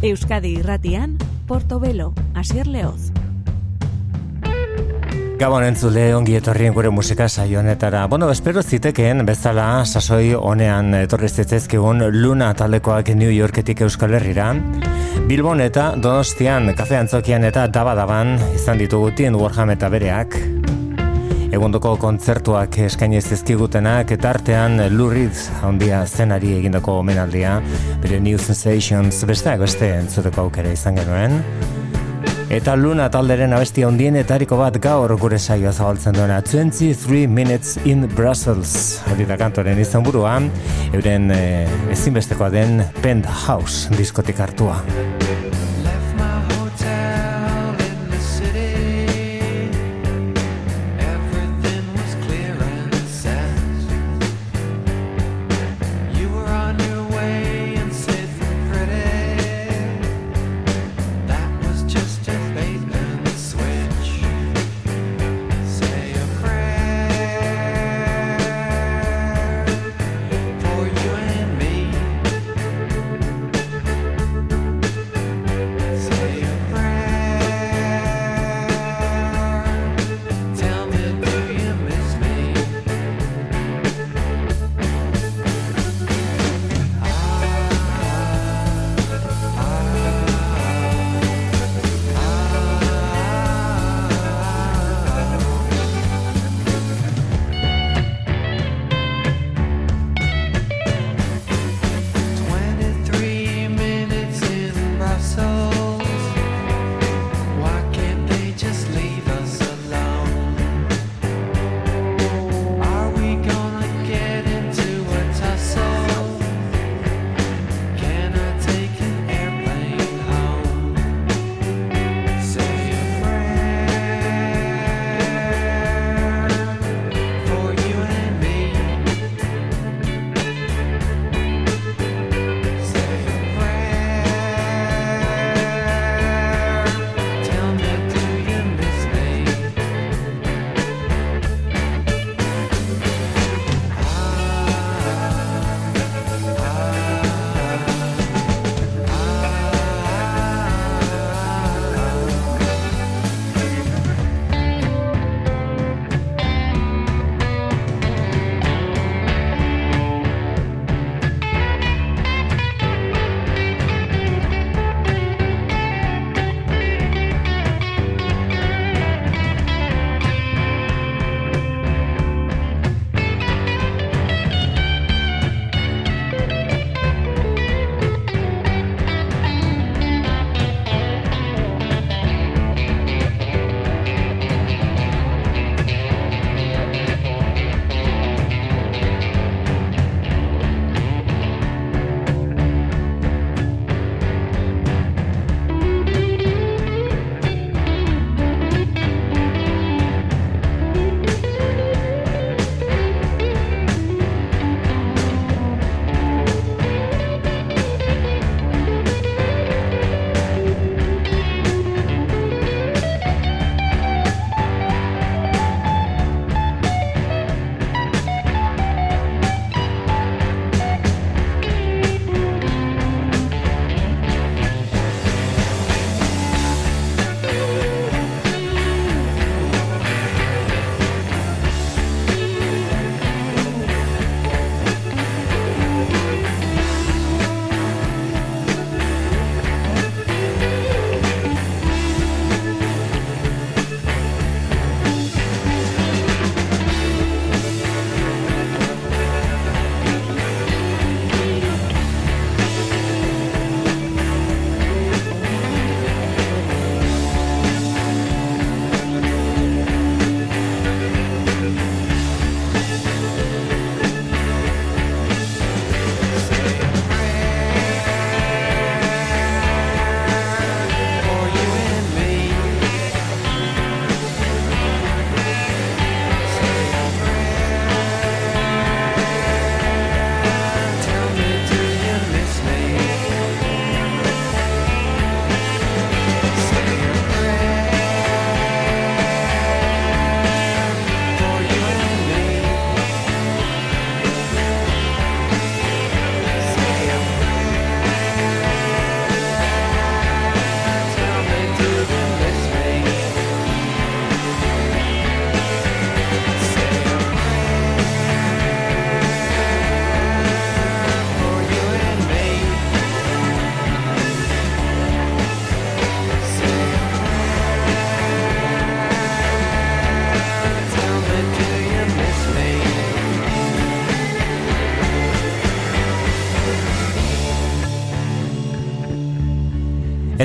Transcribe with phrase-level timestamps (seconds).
[0.00, 1.16] Euskadi irratian,
[1.48, 3.10] Portobelo, Asier Leoz.
[5.38, 8.04] Gabon entzule ongi etorrien gure musika saionetara.
[8.06, 14.52] Bueno, espero zitekeen bezala sasoi honean etorri zitzezkigun Luna taldekoak New Yorketik Euskal Herrira.
[15.26, 20.57] Bilbon eta Donostian, kafe antzokian eta dabadaban izan ditugutien Warham eta bereak.
[21.48, 27.54] Egundoko kontzertuak eskaini zizkigutenak eta artean lurrit handia zenari egindako omenaldia,
[28.02, 31.38] bere New Sensations besteak beste entzuteko aukera izan genuen.
[32.52, 36.40] Eta Luna talderen abesti ondienetariko bat gaur gure saioa zabaltzen duena.
[36.44, 39.02] 23 Minutes in Brussels.
[39.12, 40.38] Hori da kantoren izan burua
[40.92, 41.42] euren e,
[41.96, 44.80] ezinbestekoa den Penthouse diskotik hartua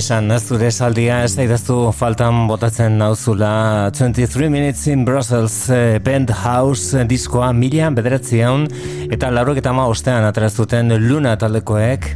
[0.04, 3.88] Esan, zure saldia ez daidazu faltan botatzen nauzula.
[3.96, 8.66] 23 Minutes in Brussels eh, Band House diskoa mila bederatzion
[9.08, 12.10] eta laurok eta ma ostean atrazuten Luna taldekoek.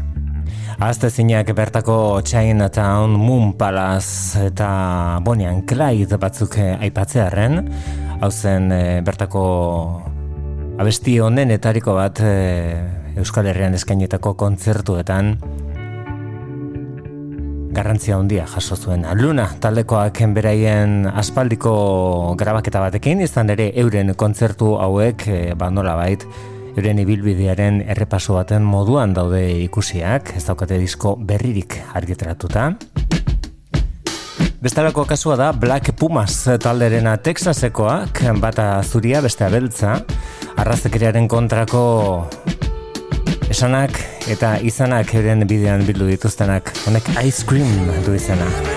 [0.83, 7.61] Azte zinak bertako Chinatown, Moon Palace eta Bonian Clyde batzuk eh, aipatzearen
[8.19, 9.45] hau zen eh, bertako
[10.75, 15.37] abesti honen etariko bat Euskal Herrian eskainetako kontzertuetan
[17.97, 19.05] garrantzia handia jaso zuen.
[19.17, 25.95] Luna taldekoak beraien aspaldiko grabaketa batekin, izan ere euren kontzertu hauek, e, ba nola
[26.77, 32.75] euren ibilbidearen errepaso baten moduan daude ikusiak, ez daukate disko berririk argitratuta.
[34.61, 40.03] Bestalako kasua da Black Pumas talderena Texasekoak, bata zuria, beste abeltza,
[40.55, 42.27] arrazekeriaren kontrako
[43.49, 43.99] esanak
[44.31, 46.73] eta izanak eren bidean bildu dituztenak.
[46.87, 48.76] Honek ice cream du izena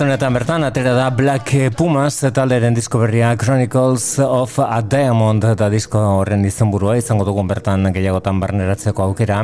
[0.00, 6.00] honetan bertan, atera da Black Pumas talderen disko berria Chronicles of a Diamond eta disko
[6.20, 9.40] horren izenburua izango dugun bertan gehiagotan barneratzeko aukera.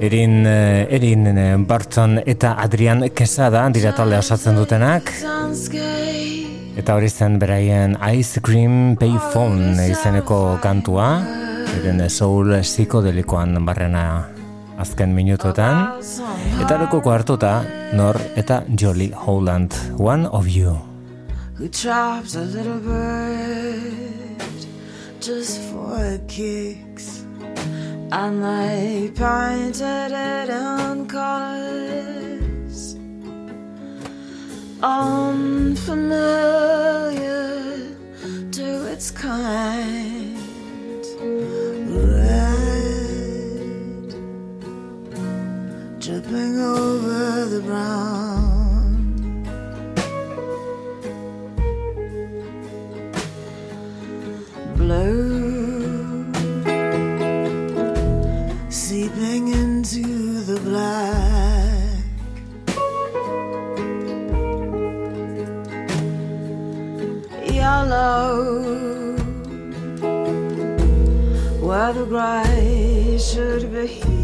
[0.00, 5.12] Erin, eh, Erin eh, Barton eta Adrian Quesada dira talde osatzen dutenak.
[6.78, 11.12] Eta hori zen beraien Ice Cream Payphone izeneko kantua.
[11.82, 14.37] Eren soul psikodelikoan barrena
[14.78, 15.98] azken minutotan.
[16.62, 20.78] Eta lekoko hartuta, nor eta Jolly Holland, one of you.
[21.58, 24.38] Who drops a little bird
[25.20, 27.24] just for kicks
[28.10, 32.96] And they painted it in colors
[34.80, 35.88] Unfamiliar
[38.52, 40.38] to its kind
[46.20, 49.04] dripping over the brown.
[54.76, 56.26] Blue
[58.68, 61.84] seeping into the black.
[67.52, 68.62] Yellow
[71.60, 74.17] where the gray should be.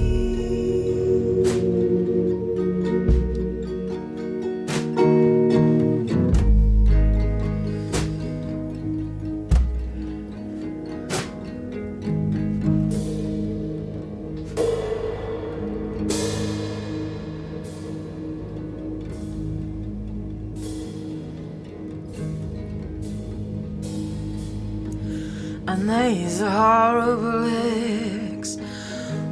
[25.86, 28.58] These horrible eggs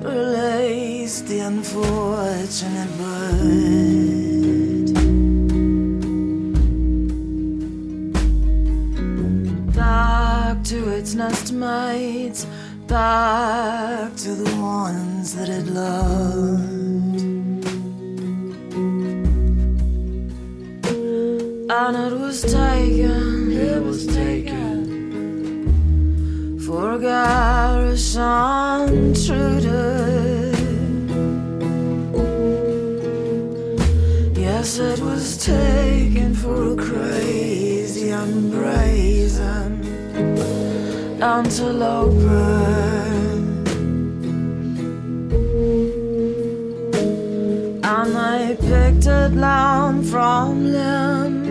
[0.02, 3.72] released the unfortunate bird.
[9.74, 12.46] Back to its nest mates,
[12.86, 17.22] back to the ones that it loved.
[21.74, 24.71] And it was taken, it was taken
[26.66, 28.22] for garrison
[28.88, 30.52] intruder.
[34.38, 39.82] Yes, it was taken for a crazy and brazen
[41.20, 42.62] interloper.
[47.84, 51.42] And I picked it down from limb.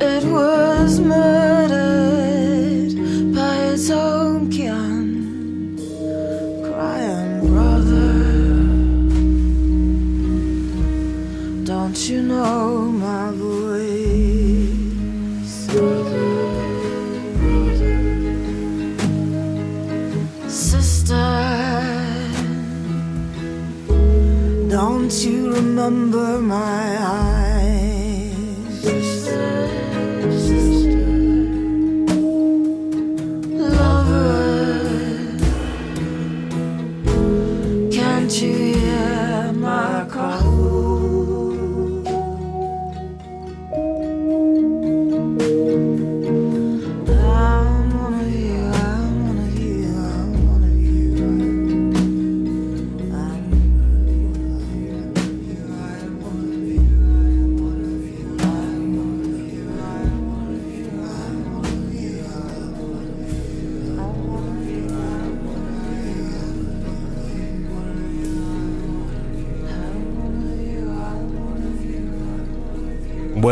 [0.00, 1.47] It was murder.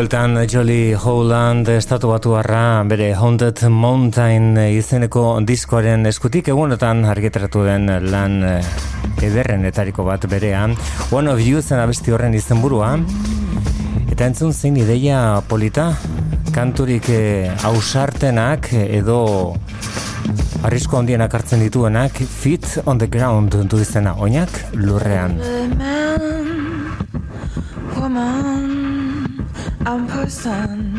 [0.06, 7.90] Bueltan Jolly Howland estatu batu harra bere Haunted Mountain izeneko diskoaren eskutik egunetan argiteratu den
[8.06, 8.60] lan eh,
[9.26, 10.76] ederren etariko bat berean
[11.10, 12.92] One of You zen abesti horren izenburua.
[14.06, 15.88] Eta entzun zein ideia polita?
[16.54, 19.18] Kanturik eh, ausartenak edo
[20.62, 25.40] arrisko handienak hartzen dituenak Fit on the Ground du izena oinak lurrean
[29.88, 30.96] I'm person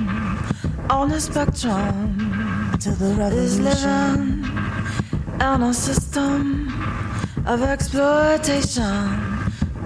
[0.90, 3.44] on a spectrum to the revolution.
[3.44, 4.46] Is living
[5.42, 6.70] in a system
[7.46, 9.28] of exploitation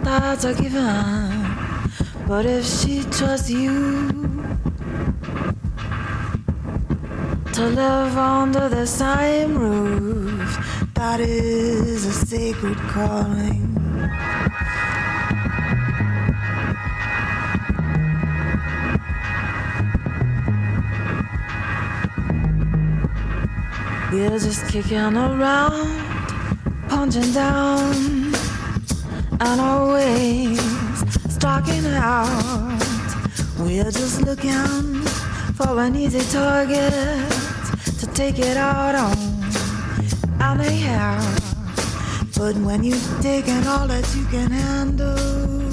[0.03, 1.31] that's a given.
[2.27, 4.11] But if she trusts you
[7.53, 13.70] to live under the same roof, that is a sacred calling.
[24.11, 25.87] We're just kicking around,
[26.89, 28.35] punching down
[29.39, 30.59] on our ways,
[31.33, 32.27] stalking out.
[33.57, 35.01] We're just looking
[35.55, 36.91] for an easy target
[37.99, 39.17] to take it out on.
[40.41, 45.71] And they have, But when you've taken all that you can handle,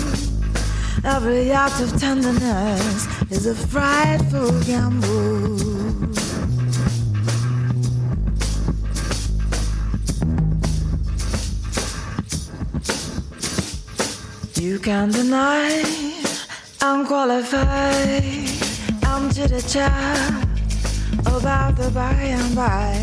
[1.04, 5.57] every act of tenderness is a frightful gamble.
[14.88, 15.84] Can't deny
[16.80, 18.24] I'm qualified.
[19.02, 20.32] I'm to the chat
[21.26, 22.96] about the by and by.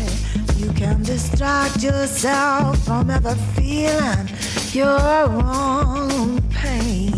[0.56, 4.28] You can distract yourself from ever feeling
[4.72, 7.12] your own pain.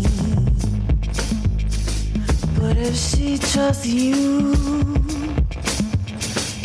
[2.59, 4.53] But if she trusts you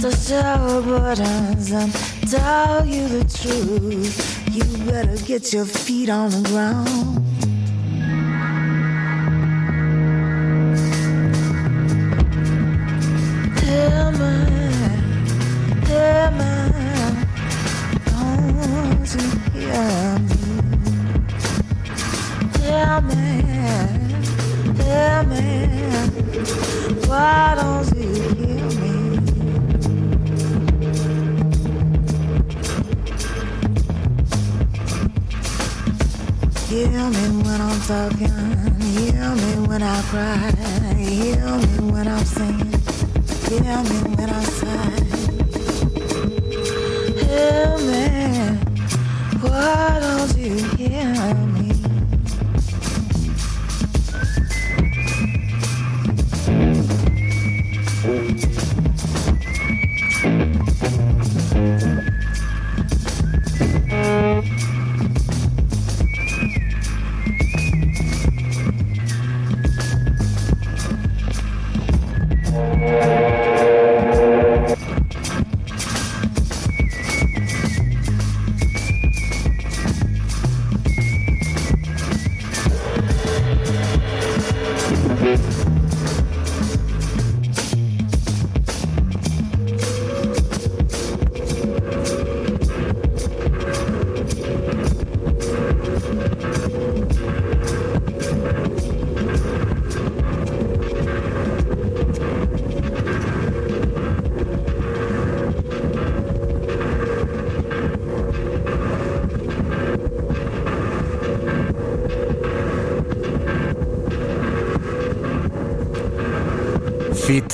[0.03, 1.91] to share her burdens and
[2.31, 4.15] tell you the truth,
[4.53, 7.54] you better get your feet on the ground.
[37.87, 38.31] Talking.
[38.81, 40.51] Hear me when I cry.
[40.97, 42.73] Hear me when I'm singing.
[43.49, 45.05] Hear me when I sigh.
[47.27, 48.07] Hear me.
[49.41, 51.44] Why don't you hear me?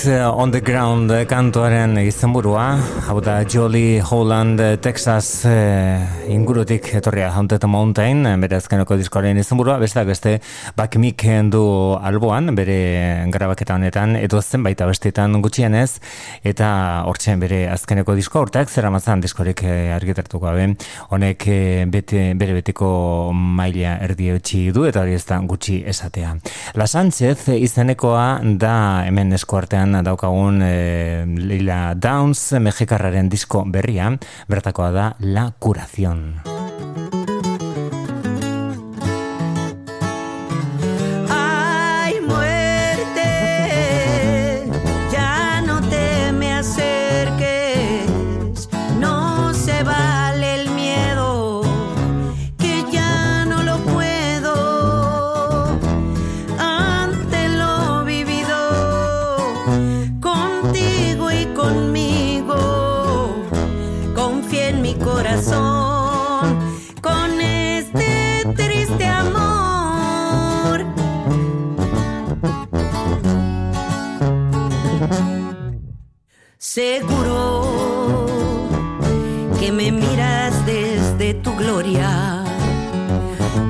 [0.07, 7.67] Uh, on the Ground kantuaren izenburua, hau da Jolly Holland Texas uh, ingurutik etorria Haunted
[7.69, 10.39] Mountain, bere azkeneko diskoaren izenburua, besteak beste
[10.79, 11.63] bakmik du
[12.01, 16.01] alboan, bere grabaketa honetan, edo zen baita bestetan gutxienez,
[16.45, 20.69] eta hortzen bere azkeneko disko, hortak zera mazan diskorik uh, argitartuko gabe,
[21.11, 21.47] honek
[21.91, 22.91] bete, bere betiko
[23.35, 24.31] maila erdi
[24.73, 26.37] du, eta hori ez da gutxi esatea.
[26.75, 34.13] La Sánchez izenekoa da hemen eskuartean daukagun e, Lila Downs Mexikarraren disko berria,
[34.49, 36.60] bertakoa da La Curación.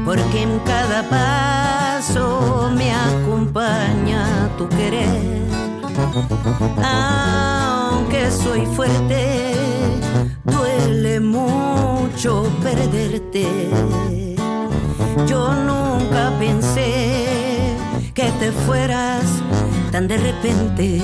[0.05, 5.07] Porque en cada paso me acompaña tu querer.
[6.83, 9.55] Aunque soy fuerte,
[10.42, 13.70] duele mucho perderte.
[15.29, 17.76] Yo nunca pensé
[18.14, 19.22] que te fueras
[19.92, 21.00] tan de repente.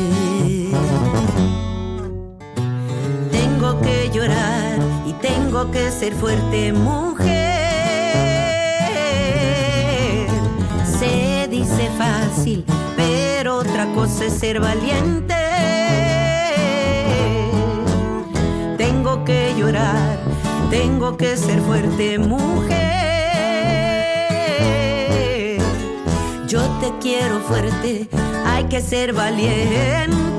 [5.21, 7.57] Tengo que ser fuerte, mujer.
[11.49, 12.65] dice fácil,
[12.97, 15.35] pero otra cosa es ser valiente.
[18.77, 20.19] Tengo que llorar,
[20.71, 22.77] tengo que ser fuerte, mujer.
[26.47, 28.09] Yo te quiero fuerte,
[28.45, 30.36] hay que ser valiente.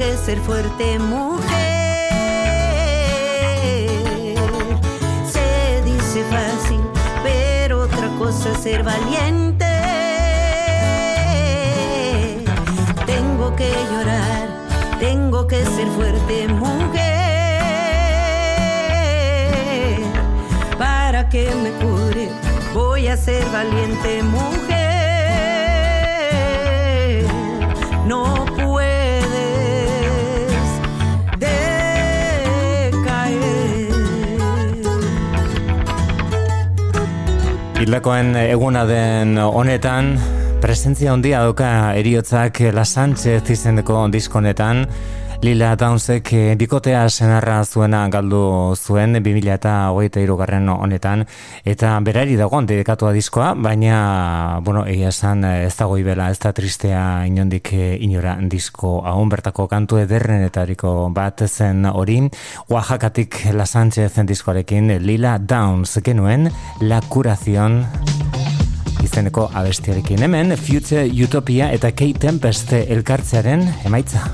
[0.00, 1.44] Que ser fuerte mujer.
[5.30, 6.80] Se dice fácil,
[7.22, 9.66] pero otra cosa es ser valiente.
[13.04, 14.48] Tengo que llorar,
[15.00, 16.80] tengo que ser fuerte mujer.
[20.78, 22.30] Para que me cure,
[22.72, 24.59] voy a ser valiente mujer.
[37.90, 40.12] Hildakoen eguna den honetan,
[40.62, 44.84] presentzia handia doka eriotzak La Sánchez izeneko diskonetan,
[45.40, 51.24] Lila Downsek eh, bikotea senarra zuena galdu zuen 2000 eta hogeita irugarren honetan.
[51.64, 56.52] Eta berari dagoen dedikatua diskoa, baina bueno, egia esan eh, ez dago ibela ez da
[56.52, 62.20] tristea inondik eh, inora disko haun bertako kantu ederrenetariko bat zen hori.
[62.68, 66.50] Oaxacatik La Sánchez diskoarekin Lila Downs genuen
[66.82, 67.86] La Curación
[69.02, 70.22] izeneko abestiarekin.
[70.22, 74.28] Hemen Future Utopia eta Kate Tempest elkartzearen emaitza.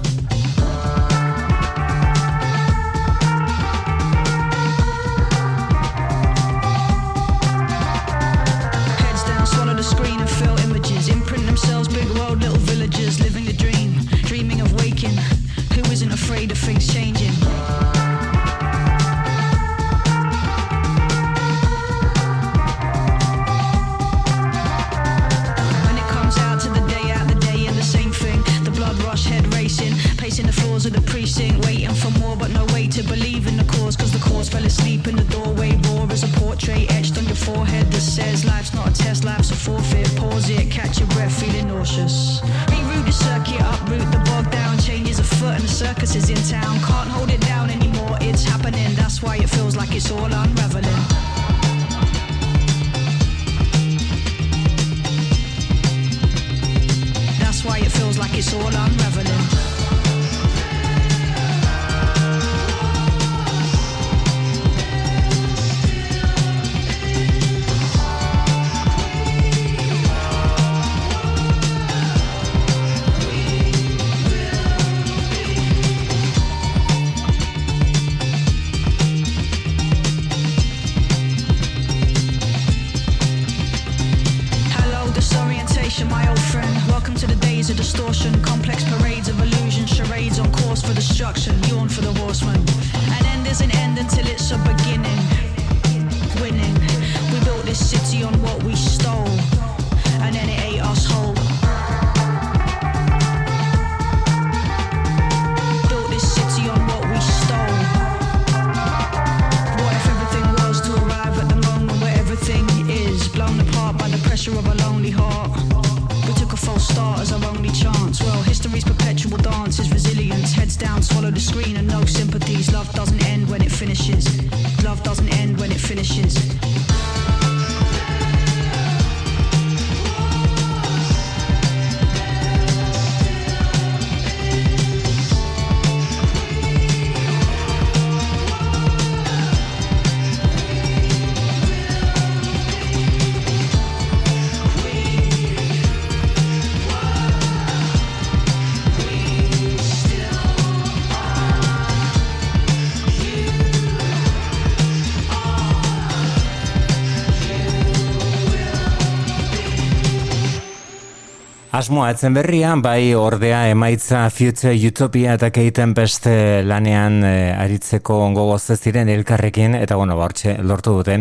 [161.77, 168.71] Asmoa etzen berrian, bai ordea emaitza Future Utopia eta keiten beste lanean e, aritzeko gogoz
[168.73, 171.19] ez diren elkarrekin, eta bueno, bortxe, ba, lortu dute,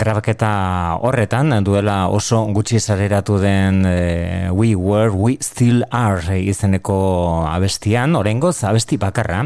[0.00, 0.52] grabaketa
[1.04, 8.62] horretan, duela oso gutxi zareratu den e, We Were, We Still Are izeneko abestian, orengoz,
[8.64, 9.44] abesti bakarra,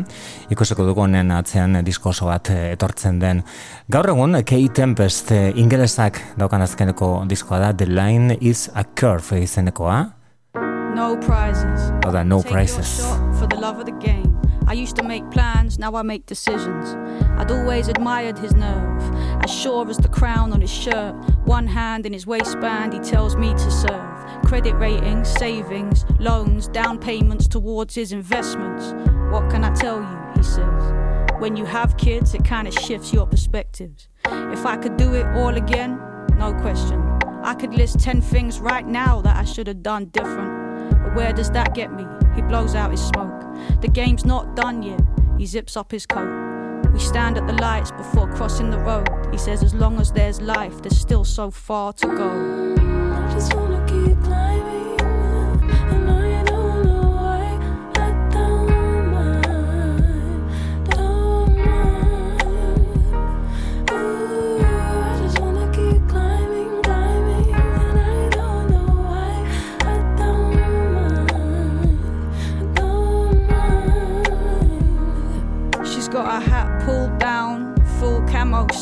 [0.54, 3.42] ikusiko dugunen atzean diskoso bat etortzen den.
[3.90, 10.21] Gaur egun, Kate Tempest ingelesak daukan azkeneko diskoa da, The Line is a Curve izenekoa,
[10.94, 11.90] No prizes.
[12.04, 13.00] Oh, that no Take prizes.
[13.38, 14.38] For the love of the game.
[14.66, 16.94] I used to make plans, now I make decisions.
[17.38, 19.02] I'd always admired his nerve,
[19.42, 21.14] as sure as the crown on his shirt.
[21.44, 24.42] One hand in his waistband, he tells me to serve.
[24.44, 28.92] Credit ratings, savings, loans, down payments towards his investments.
[29.32, 30.32] What can I tell you?
[30.36, 30.92] He says.
[31.40, 34.08] When you have kids, it kind of shifts your perspectives.
[34.26, 35.98] If I could do it all again,
[36.36, 37.00] no question.
[37.42, 40.61] I could list 10 things right now that I should have done different.
[41.14, 42.06] Where does that get me?
[42.34, 43.42] He blows out his smoke.
[43.80, 45.00] The game's not done yet.
[45.38, 46.82] He zips up his coat.
[46.92, 49.08] We stand at the lights before crossing the road.
[49.30, 53.71] He says, as long as there's life, there's still so far to go.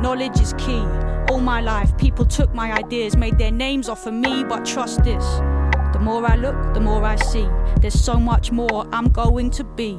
[0.00, 0.82] knowledge is key.
[1.30, 5.04] All my life, people took my ideas, made their names off of me, but trust
[5.04, 5.24] this.
[5.92, 7.48] The more I look, the more I see.
[7.80, 9.98] There's so much more I'm going to be.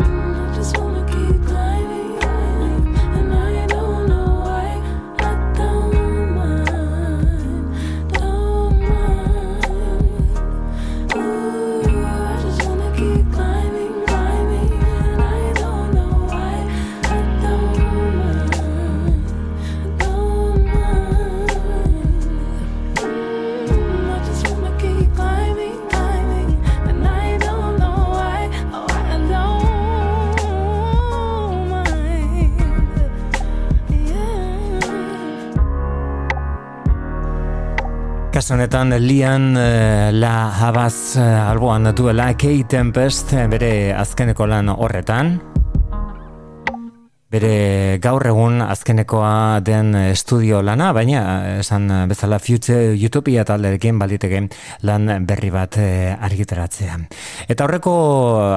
[38.41, 44.73] Kasu honetan Lian eh, La Habaz eh, alboan duela Kei Tempest eh, bere azkeneko lan
[44.73, 45.35] horretan.
[47.31, 54.41] Bere gaur egun azkenekoa den estudio lana, baina eh, esan bezala Future Utopia talderekin baliteke
[54.83, 56.99] lan berri bat eh, argitaratzea.
[57.47, 57.95] Eta horreko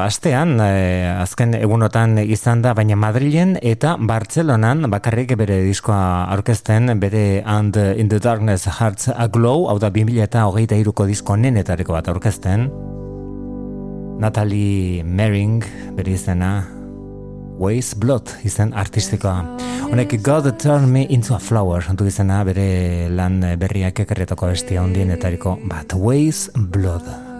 [0.02, 7.44] astean, eh, azken egunotan izan da, baina Madrilen eta Bartzelonan bakarrik bere diskoa aurkezten, bere
[7.46, 12.10] And in the Darkness Hearts Aglow, hau da 2000 eta hogeita iruko disko nenetareko bat
[12.10, 12.72] aurkezten.
[14.18, 15.62] Natalie Mering,
[15.94, 16.56] bere izena,
[17.59, 19.45] Ways Blood izen artistikoa.
[19.90, 25.59] Honek God Turn Me Into a Flower du izena bere lan berriak ekarretako bestia ondienetariko
[25.71, 27.34] bat Ways Blood.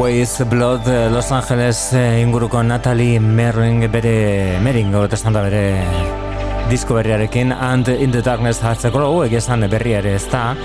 [0.00, 5.84] With Blood eh, Los Angeles eh, inguruko Natalie Merring bere Mering esan da bere
[6.70, 10.56] disko berriarekin and in the darkness hartzeko hau esan berria ere ez da.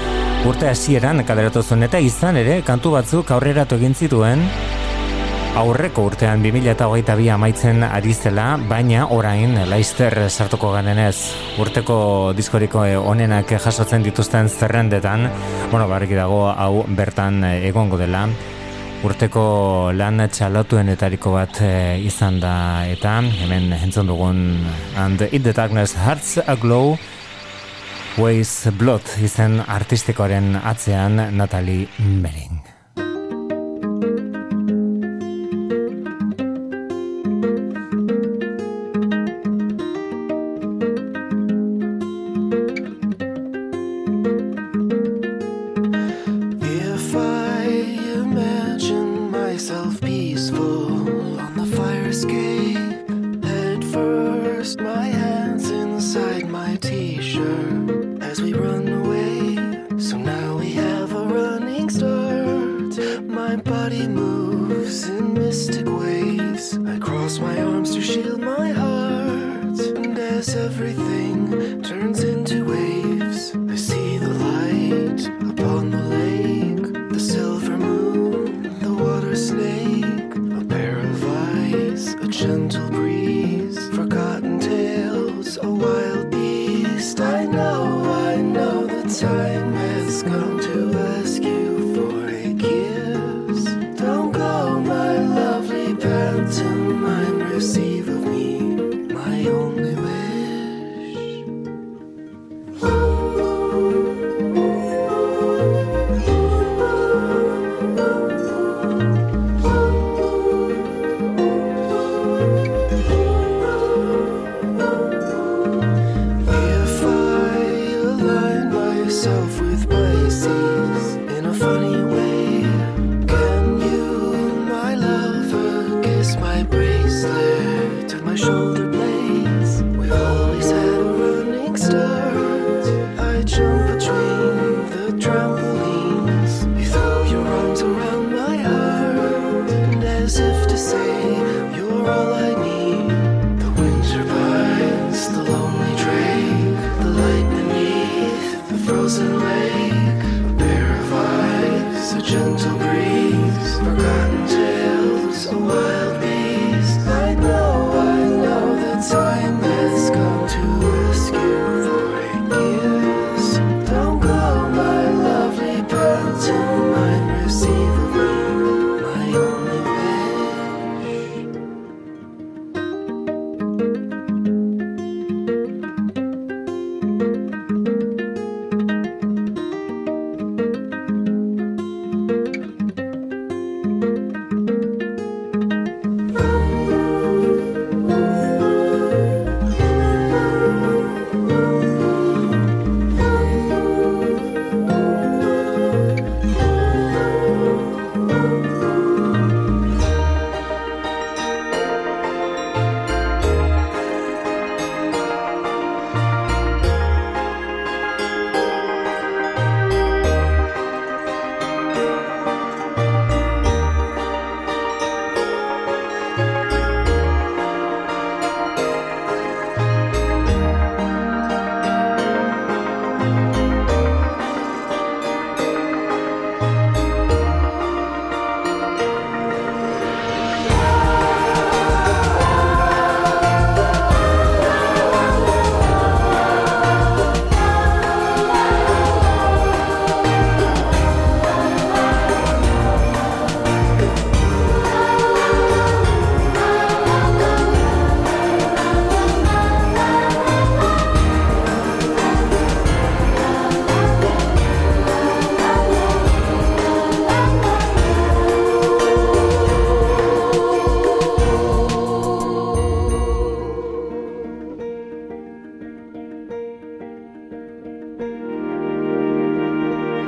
[0.47, 4.47] Urte hasieran kaleratu zuen eta izan ere kantu batzuk aurreratu egin zituen.
[5.59, 14.03] Aurreko urtean 2022 amaitzen ari zela, baina orain Leicester sartuko ganenez urteko diskoriko onenak jasotzen
[14.03, 15.29] dituzten zerrendetan,
[15.71, 18.29] bueno, barriki dago hau bertan egongo dela.
[19.05, 22.53] Urteko lan txalotuenetariko bat eh, izan da
[22.89, 24.39] eta hemen entzun dugun
[24.97, 26.97] And in the darkness hearts aglow
[28.17, 32.54] Ways Blood izen artistikoaren atzean Natalie Mering.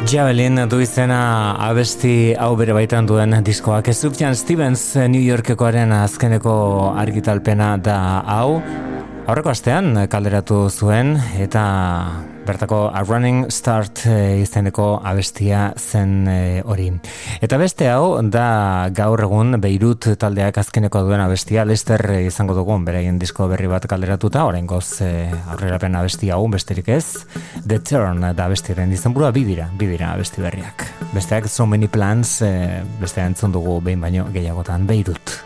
[0.08, 3.90] Javelin du izena abesti hau bere baitan duen diskoak.
[3.92, 6.54] Sufjan Stevens New Yorkekoaren azkeneko
[6.96, 7.98] argitalpena da
[8.38, 8.62] hau.
[9.28, 11.66] Aurreko astean kalderatu zuen eta
[12.48, 16.86] Bertako A Running Start e, izeneko abestia zen e, hori.
[17.44, 22.86] Eta beste hau da gaur egun Beirut taldeak azkeneko duen abestia Lester e, izango dugun
[22.88, 25.12] beraien disko berri bat kalderatuta, oraingoz e,
[25.52, 27.26] aurrerapen abestia hau besterik ez.
[27.68, 30.88] The Turn da abestiaren izenburua bidira, bidira abesti berriak.
[31.12, 35.37] Besteak So Many Plans, e, bestea entzun dugu behin baino gehiagotan Beirut.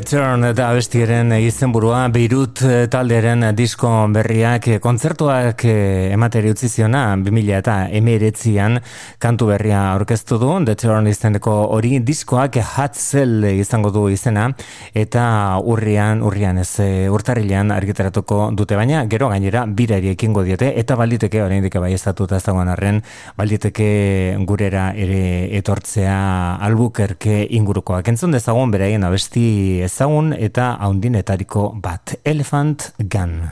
[0.00, 7.02] Turn eta abestiaren izenburua Beirut eh, talderen disko berriak eh, kontzertuak eh, emateri utzi ziona
[7.20, 8.78] 2000 eta emeretzian
[9.20, 10.50] kantu berria aurkeztu du.
[10.64, 14.46] The Turn izeneko hori diskoak Hatzel izango du izena
[14.94, 15.24] eta
[15.60, 21.42] urrian, urrian ez eh, urtarrilean argitaratuko dute baina gero gainera birari ekingo diote eta baliteke
[21.44, 23.02] oraindik bai estatuta ez dagoen arren
[23.36, 23.90] baliteke
[24.48, 28.08] gurera ere etortzea albukerke ingurukoak.
[28.14, 29.48] Entzun dezagun beraien abesti
[29.90, 33.50] ezagun eta haundinetariko bat, Elephant Gun.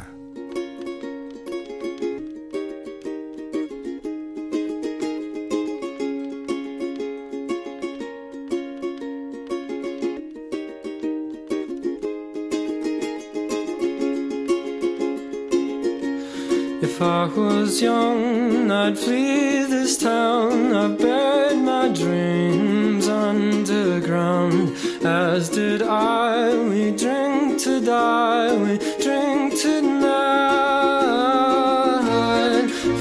[16.81, 20.75] If I was young, I'd flee this town.
[20.75, 24.78] I buried my dreams underground.
[25.09, 26.57] As did I.
[26.71, 30.19] We drink to die, we drink tonight.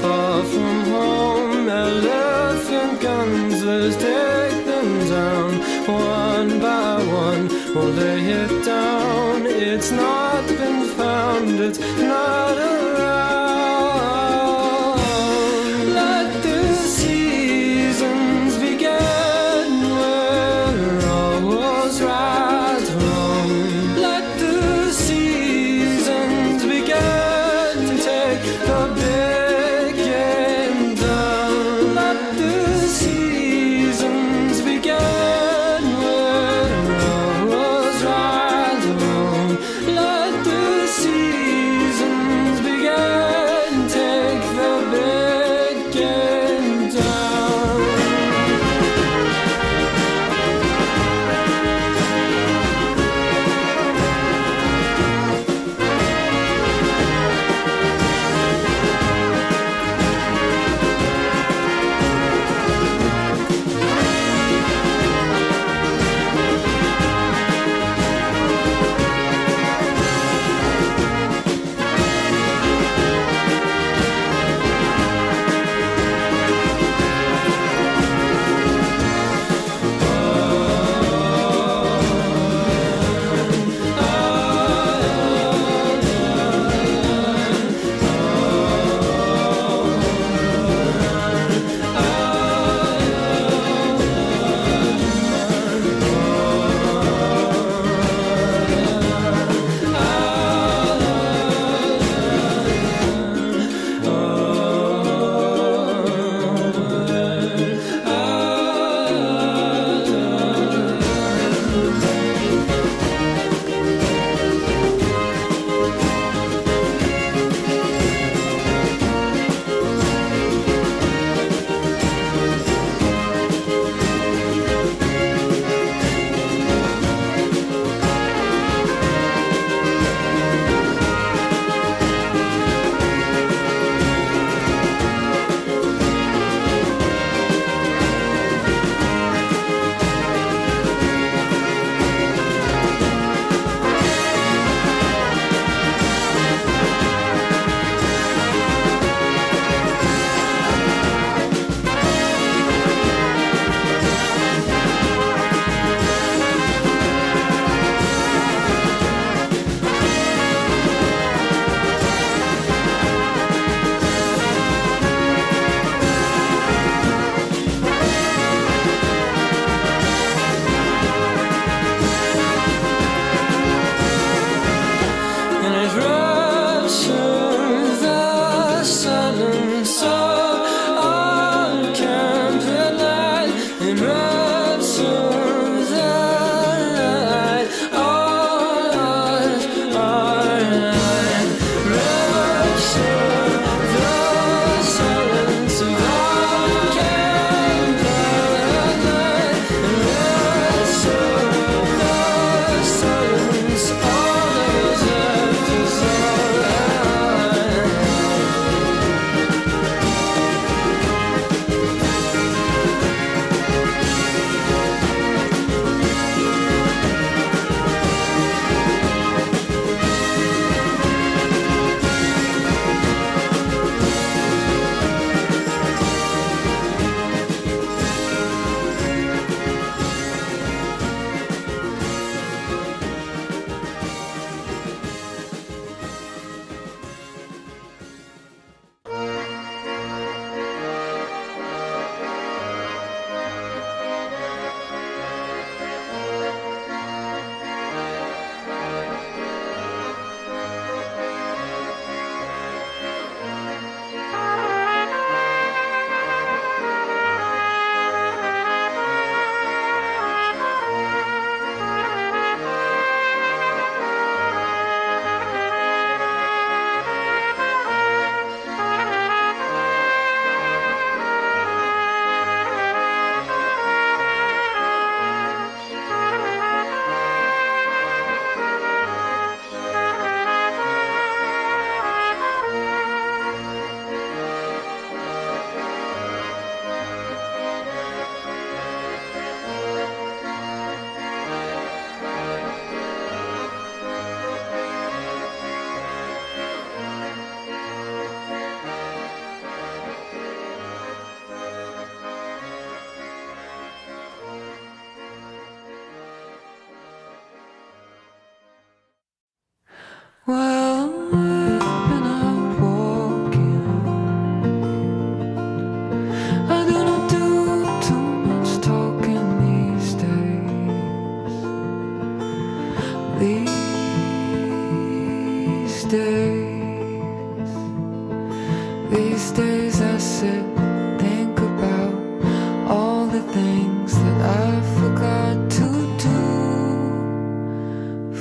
[0.02, 5.52] Far from home, elephant guns, let's take them down
[5.86, 6.94] one by
[7.24, 7.44] one.
[7.74, 9.46] We'll lay it down.
[9.46, 11.80] It's not been found, it's
[12.12, 12.47] not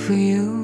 [0.08, 0.57] for you.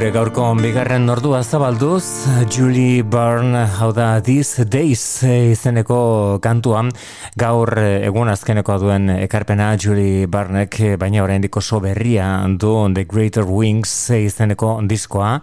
[0.00, 6.88] Gure gaurko bigarren ordua zabalduz, Julie Byrne, hau da These Days izeneko kantuan,
[7.36, 13.04] gaur eh, egun azkenekoa duen ekarpena Julie Byrnek, eh, baina oraindik oso berria du The
[13.04, 15.34] Greater Wings izeneko diskoa,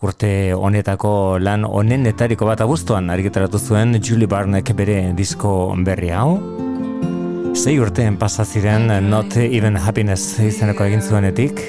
[0.00, 6.38] urte honetako lan honenetariko bat abuztuan argitaratu zuen Julie Byrnek bere disko berri hau.
[7.52, 11.60] Sei urteen pasa ziren Not Even Happiness izeneko egin zuenetik,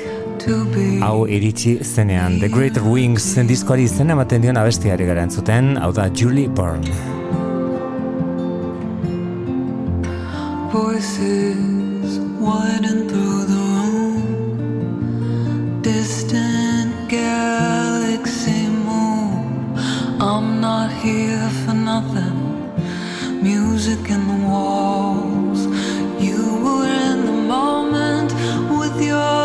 [0.46, 2.40] Hau iritsi zenean.
[2.40, 6.86] The Great Wings zen diskoari zen ematen dion abestiari gara entzuten, hau da Julie Byrne.
[10.72, 14.22] Voices widen through the room.
[15.82, 19.74] Distant galaxy moon.
[20.22, 22.38] I'm not here for nothing.
[23.42, 25.66] Music in the walls.
[26.22, 28.32] You were in the moment
[28.70, 29.45] with your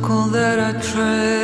[0.00, 1.39] circle that I tread.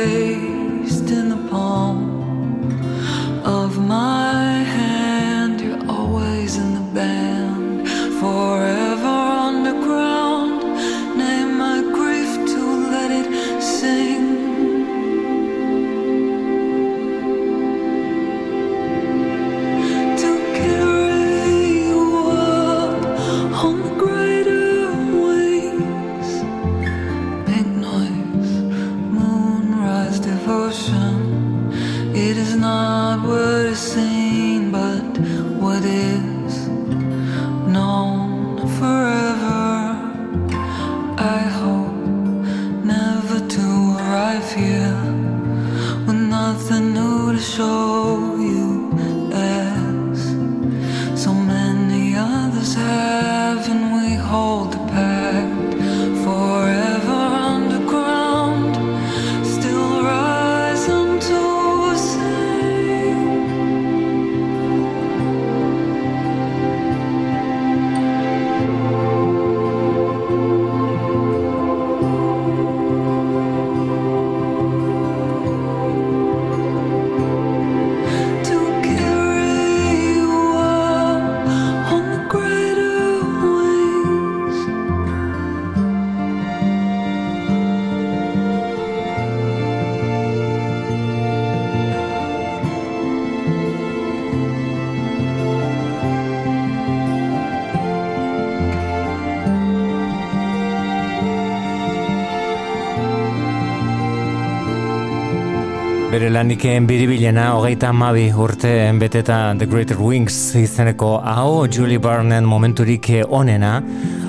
[106.37, 113.79] Laniken biribilena hogeita amabi urteen beteta The Greater Wings izeneko hau Julie Barnen momenturik onena.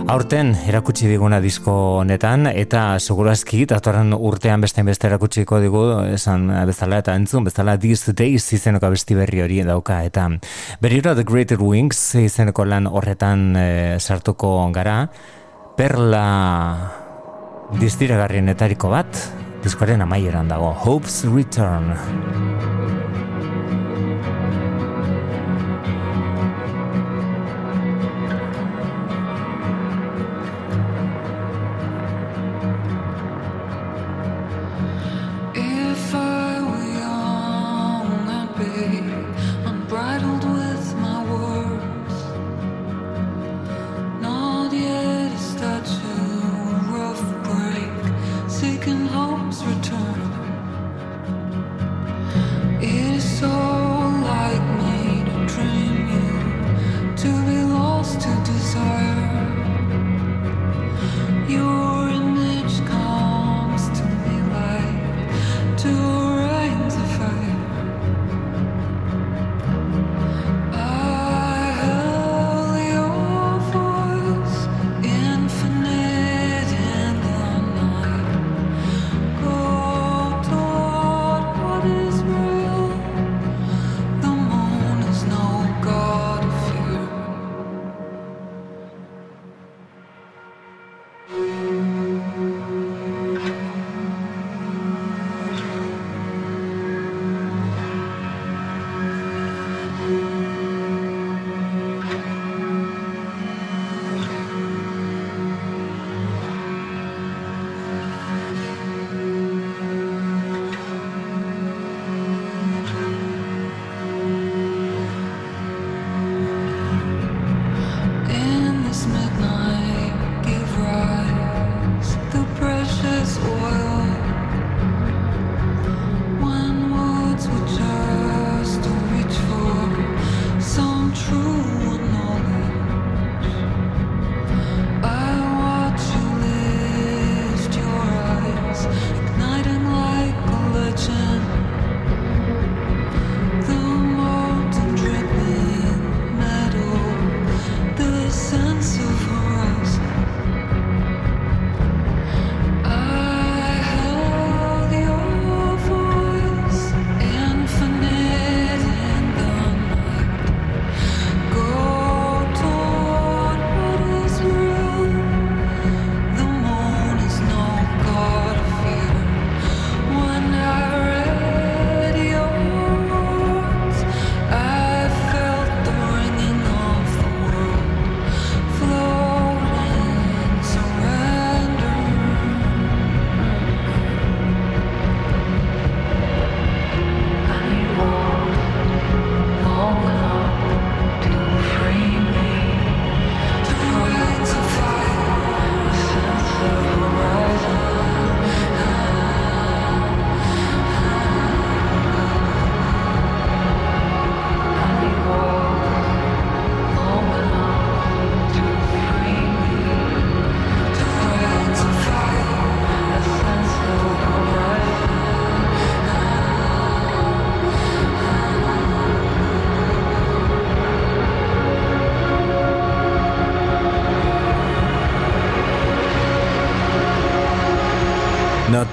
[0.08, 5.82] Aurten erakutsi diguna disko honetan eta segurazki datorren urtean beste beste erakutsiko digu
[6.14, 9.98] esan bezala eta entzun bezala These Days izeneko abesti berri hori dauka.
[10.08, 10.30] Eta
[10.80, 15.02] berriro The Greater Wings izeneko lan horretan eh, sartuko gara
[15.76, 16.24] perla
[17.76, 19.28] distiragarrienetariko bat
[19.62, 21.90] diskoaren amaieran dago Hope's Return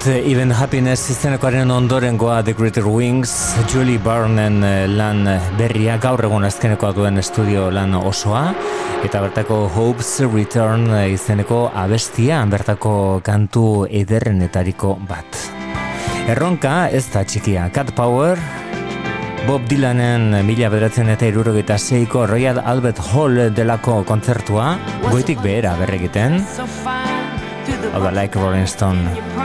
[0.06, 5.26] Uh, even Happiness izenekoaren ondorengoa The Greater Wings, Julie Barnen uh, lan
[5.58, 8.52] berria gaur egun azkenekoa duen estudio lan osoa
[9.02, 12.92] eta bertako Hope's Return izeneko abestia bertako
[13.26, 15.40] kantu ederrenetariko bat.
[16.30, 18.38] Erronka ez da txikia, Cat Power,
[19.48, 24.76] Bob Dylanen mila bederatzen eta irurogeita zeiko Royal Albert Hall delako kontzertua,
[25.10, 26.44] goitik behera berregiten,
[27.92, 29.35] hau da, like Rolling Stone.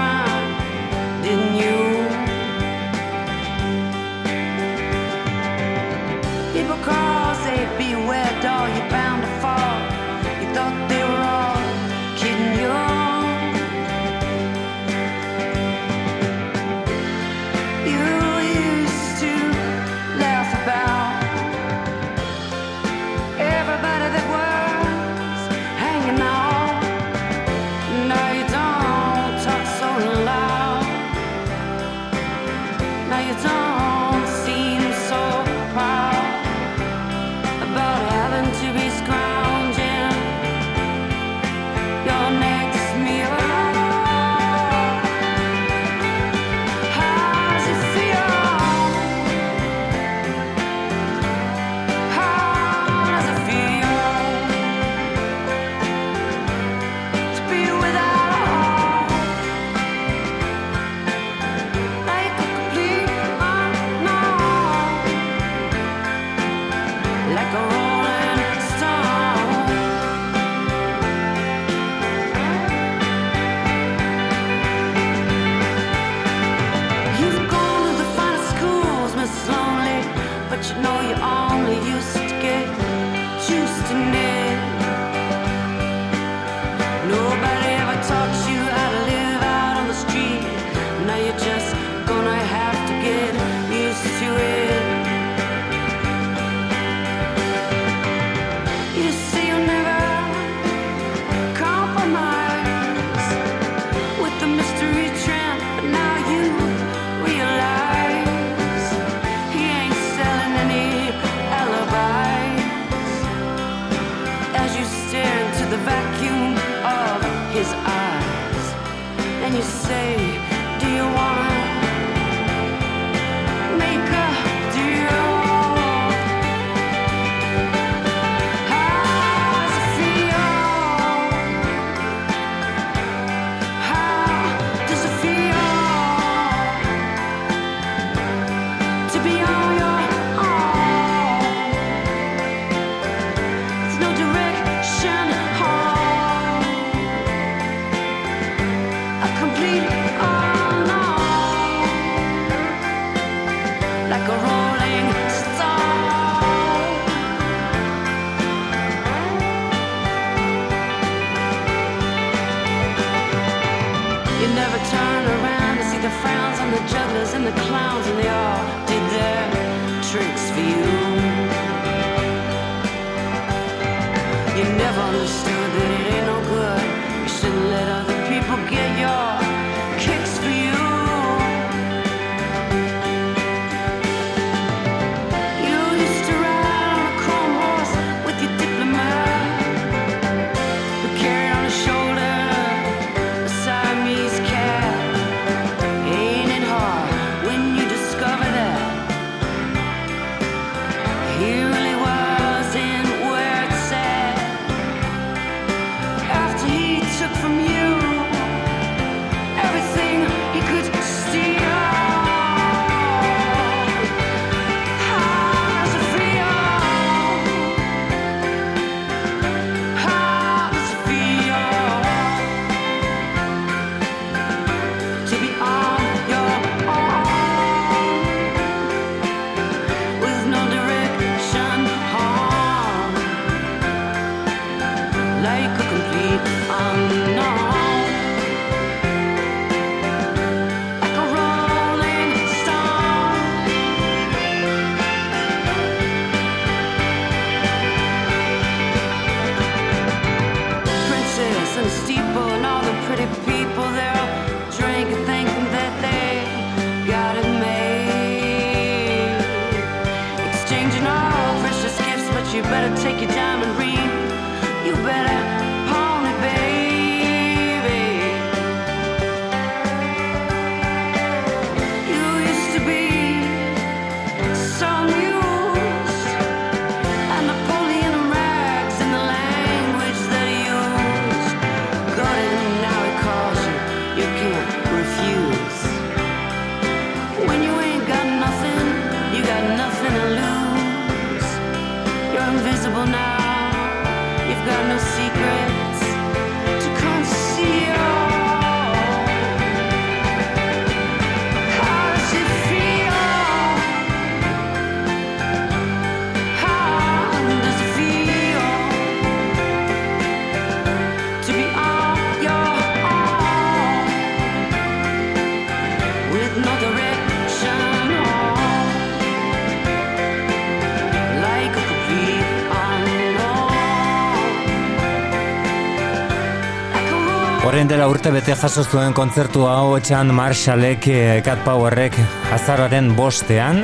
[328.01, 332.15] Dela urte bete jaso zuen kontzertu hau etxan Marshallek, eh, Cat Powerrek
[332.49, 333.83] azaroaren bostean,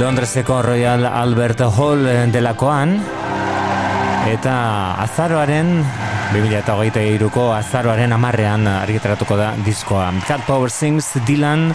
[0.00, 2.94] Londreseko Royal Albert Hall eh, delakoan,
[4.32, 4.54] eta
[5.04, 5.82] azaroaren
[6.32, 10.08] 2008ko azaroaren amarrean argitaratuko da diskoa.
[10.24, 11.74] Cat Power Sings Dylan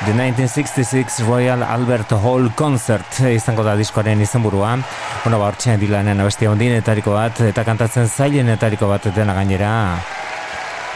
[0.00, 4.78] The 1966 Royal Albert Hall Concert izango da diskoaren izenburua.
[5.24, 9.74] Bueno, ba, hortxe Dylanen abestia ondienetariko bat, eta kantatzen zailenetariko bat dena gainera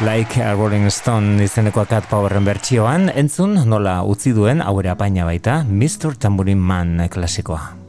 [0.03, 5.23] Like a Rolling Stone izeneko Cat Powerren bertsioan, entzun nola utzi duen, hau ere apaina
[5.29, 6.17] baita, Mr.
[6.19, 7.84] Tambourine Man klasikoa.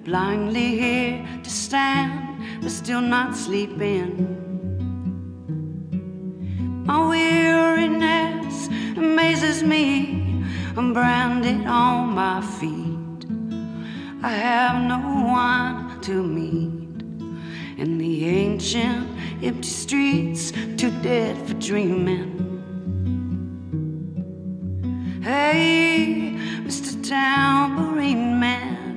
[0.00, 4.36] Me blindly here to stand, but still not sleeping.
[6.84, 10.44] My weariness amazes me.
[10.76, 13.26] I'm branded on my feet.
[14.22, 17.02] I have no one to meet
[17.78, 19.08] in the ancient
[19.42, 22.36] empty streets, too dead for dreaming.
[25.22, 27.02] Hey, Mr.
[27.06, 28.89] Tambourine Man,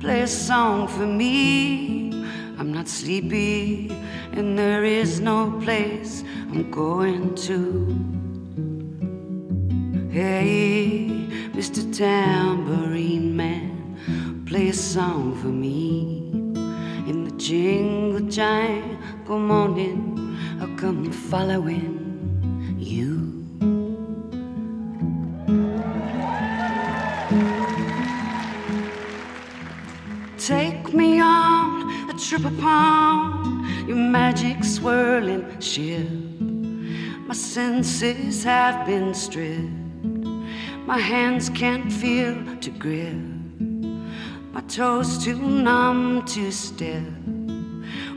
[0.00, 2.10] play a song for me.
[2.58, 3.90] I'm not sleepy,
[4.32, 7.86] and there is no place I'm going to.
[10.10, 11.06] Hey,
[11.52, 11.82] Mr.
[11.94, 16.30] Tambourine Man, play a song for me.
[17.06, 23.29] In the jingle jangle morning, I'll come following you.
[30.40, 36.08] Take me on a trip upon your magic swirling ship.
[37.28, 39.68] My senses have been stripped.
[40.86, 43.20] My hands can't feel to grip.
[44.50, 47.02] My toes too numb to step.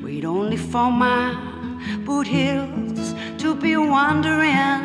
[0.02, 1.36] Wait only for my
[2.06, 4.80] boot heels to be wandering.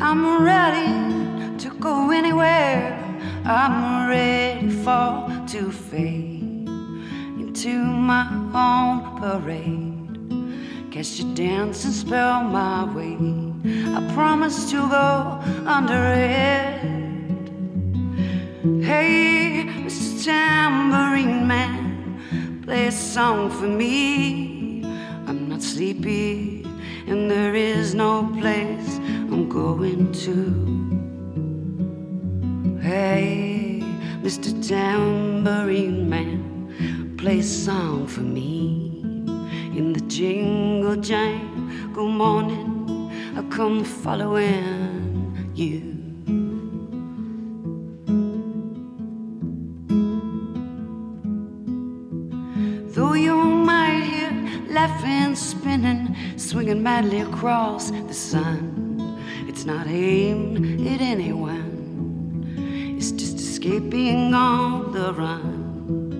[0.00, 3.03] I'm ready to go anywhere.
[3.46, 6.66] I'm ready for to fade
[7.38, 10.90] into my own parade.
[10.90, 13.18] Catch your dance and spell my way.
[13.94, 16.80] I promise to go under it.
[18.82, 20.24] Hey, Mr.
[20.24, 24.84] Tambourine Man, play a song for me.
[25.26, 26.64] I'm not sleepy,
[27.06, 30.93] and there is no place I'm going to.
[32.84, 33.80] Hey,
[34.20, 34.52] Mr.
[34.68, 39.00] Tambourine Man, play a song for me.
[39.74, 45.80] In the jingle jangle good morning, I come following you.
[52.92, 61.00] Though you might hear laughing, spinning, swinging madly across the sun, it's not aimed at
[61.00, 61.73] anyone.
[63.64, 66.12] Escaping on the run.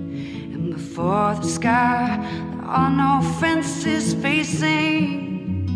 [0.54, 2.16] And before the sky,
[2.54, 5.68] there are no fences facing.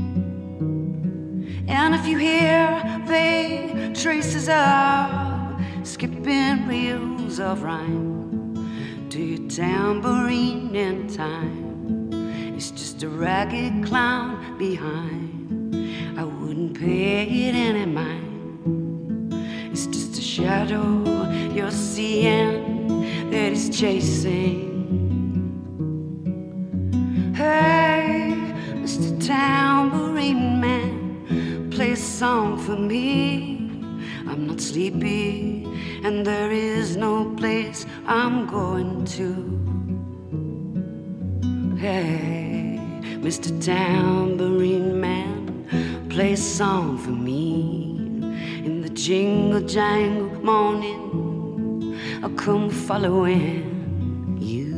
[1.69, 11.07] And if you hear vague traces of skipping reels of rhyme to your tambourine in
[11.07, 12.11] time.
[12.57, 16.19] It's just a ragged clown behind.
[16.19, 18.28] I wouldn't pay it any mind.
[20.39, 21.03] Shadow
[21.53, 23.03] you're seeing
[23.33, 24.71] that is chasing.
[27.35, 28.37] Hey,
[28.75, 29.19] Mr.
[29.27, 33.57] Tambourine Man, play a song for me.
[34.29, 35.65] I'm not sleepy,
[36.05, 39.29] and there is no place I'm going to.
[41.81, 42.79] Hey,
[43.27, 43.51] Mr.
[43.61, 47.88] Tambourine Man, play a song for me
[48.99, 51.97] jingle jangle morning.
[52.21, 54.75] I'll come following you.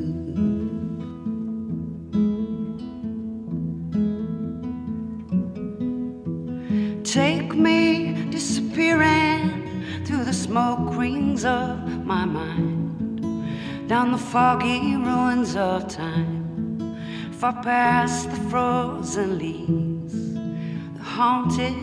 [7.02, 15.88] Take me disappearing through the smoke rings of my mind, down the foggy ruins of
[15.88, 16.98] time,
[17.32, 21.74] far past the frozen leaves, the haunted,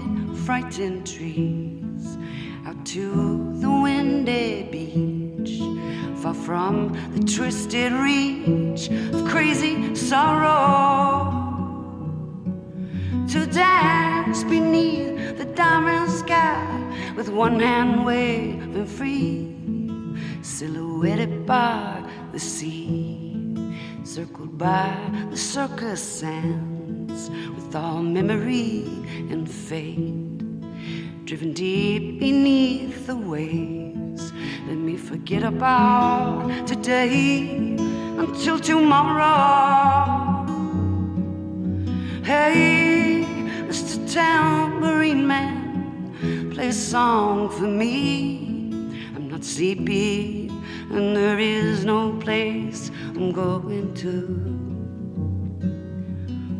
[0.45, 1.76] frightened trees,
[2.87, 5.59] to the windy beach,
[6.21, 11.33] far from the twisted reach of crazy sorrow.
[13.27, 16.63] To dance beneath the diamond sky
[17.17, 19.53] with one hand waving free,
[20.41, 22.01] silhouetted by
[22.31, 23.53] the sea,
[24.05, 24.95] circled by
[25.29, 28.85] the circus sands with all memory
[29.29, 30.26] and fate,
[31.27, 34.31] driven deep beneath the waves.
[34.65, 37.75] Let me forget about today
[38.17, 40.45] until tomorrow.
[42.23, 43.25] Hey,
[43.67, 44.09] Mr.
[44.09, 48.69] Tambourine Man, play a song for me.
[49.13, 50.49] I'm not sleepy,
[50.91, 54.13] and there is no place I'm going to.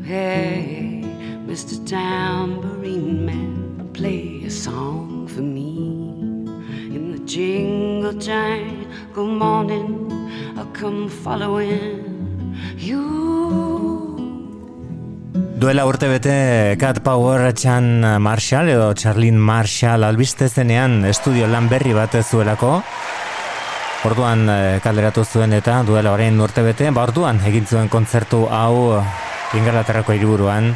[0.03, 1.03] Hey,
[1.45, 1.88] Mr.
[1.88, 3.66] Tambourine Man,
[3.98, 5.74] play a song for me.
[6.95, 9.90] In the jingle jangle morning,
[10.56, 12.06] I'll come following
[12.78, 13.02] you.
[15.57, 21.95] Duela urte bete Cat Power Chan Marshall edo Charlene Marshall albiste zenean estudio lan berri
[21.98, 22.76] bat zuelako
[24.06, 29.02] Orduan eh, kaleratu zuen eta duela orain urte bete, ba orduan egin zuen kontzertu hau
[29.56, 30.74] Ingalaterrako hiriburuan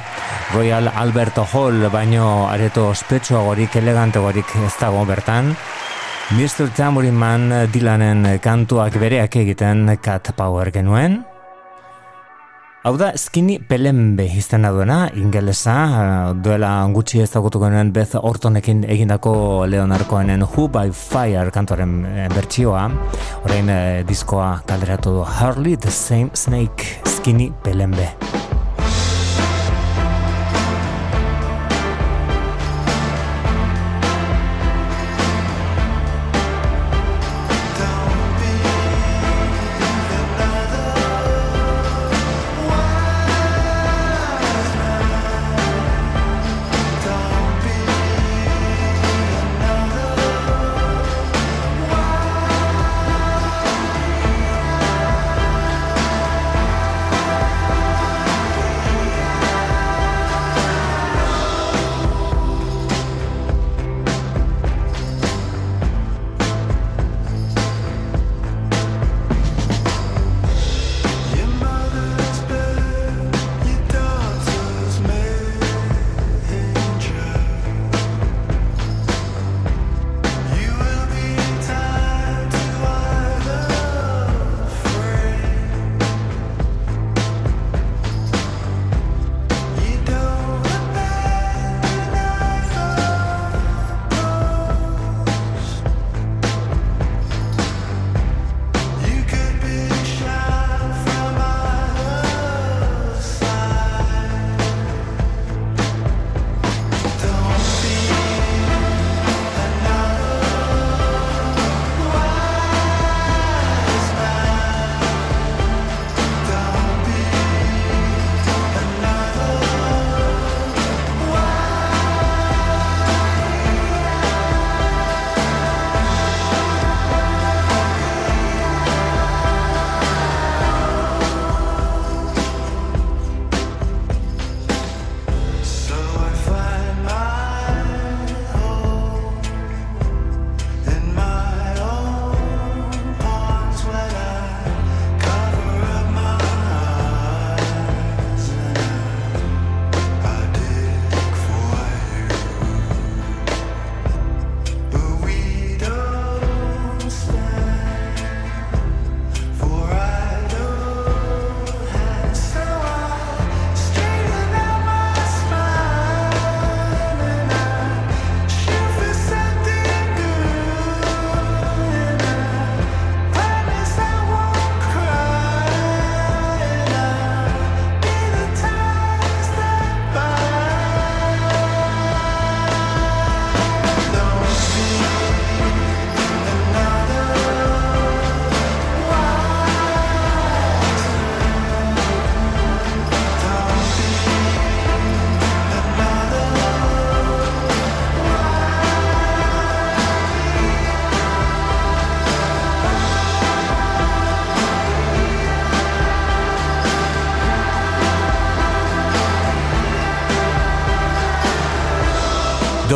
[0.54, 5.52] Royal Albert Hall baino areto ospetsuagorik elegantegorik ez dago bertan
[6.32, 6.70] Mr.
[6.78, 11.26] Tambourine Man Dylanen kantuak bereak egiten Cat Power genuen
[12.82, 20.48] Hau da, Skinny Pelembe izena duena, ingelesa, duela gutxi ezagutuko nuen Beth Ortonekin egindako Leonarkoenen
[20.48, 22.88] Who by Fire kantoren eh, bertsioa,
[23.46, 28.16] orain eh, diskoa kalderatu du Harley the Same Snake, Skinny Pelembe.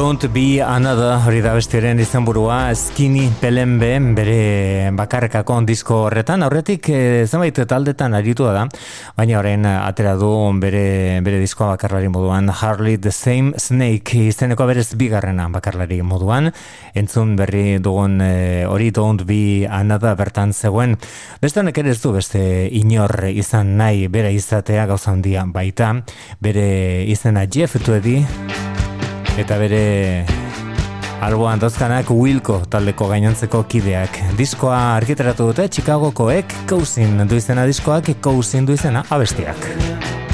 [0.05, 6.45] Don't be another hori da bestiaren izenburua Skinny Pelembe bere bakarrekako disko horretan.
[6.45, 8.67] Aurretik e, zenbait taldetan aritua da
[9.17, 10.29] baina orain atera du
[10.61, 12.53] bere, bere diskoa bakarlari moduan.
[12.53, 16.51] Harley the Same Snake izeneko berez bigarrena bakarlari moduan.
[16.93, 20.99] Entzun berri dugun e, hori Don't be another bertan zegoen.
[21.41, 25.95] Beste honek ere ez du beste inor izan nahi bere izatea gauza handia baita.
[26.37, 26.69] Bere
[27.09, 28.19] izena Jeff Tuedi
[29.37, 30.25] eta bere
[31.25, 34.21] alboan dozkanak Wilco taldeko gainontzeko kideak.
[34.39, 40.24] Diskoa argitaratu dute Chicagokoek Cousin du izena diskoak Cousin du izena abestiak.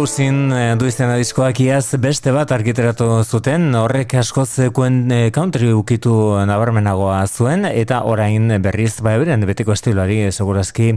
[0.00, 5.74] Frozen eh, du izena diskoak iaz beste bat arkiteratu zuten, horrek askoz kuen eh, country
[5.76, 6.14] ukitu
[6.48, 10.94] nabarmenagoa zuen, eta orain berriz ba euren betiko estiloari, eh, segurazki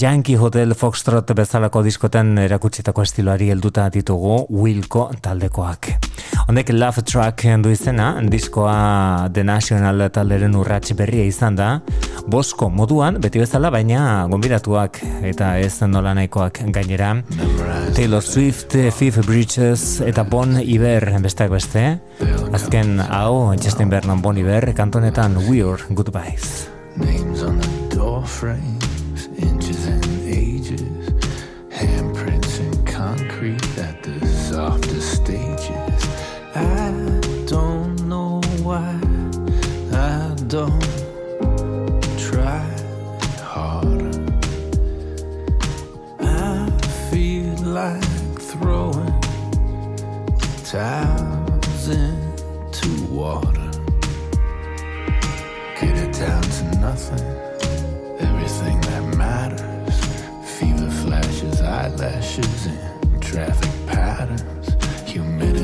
[0.00, 5.90] Yankee Hotel Foxtrot bezalako diskotan erakutsitako estiloari helduta ditugu Wilco taldekoak.
[6.46, 11.74] Honek Love Track du izena, diskoa The National talderen urrats berria izan da,
[12.24, 17.18] bosko moduan, beti bezala, baina gonbidatuak eta ez nola nahikoak gainera.
[17.94, 22.00] Taylor Swift, Fifth Bridges eta Bon Iver besteak beste.
[22.52, 26.68] Azken hau, Justin Bernan Bon Iver, kantonetan We're Goodbyes.
[26.96, 31.12] Names on the door frames, inches and ages,
[31.70, 36.08] handprints in concrete at the softest stages.
[36.54, 36.92] I
[37.46, 38.98] don't know why,
[39.92, 40.85] I don't
[62.66, 64.76] and traffic patterns,
[65.08, 65.55] humidity.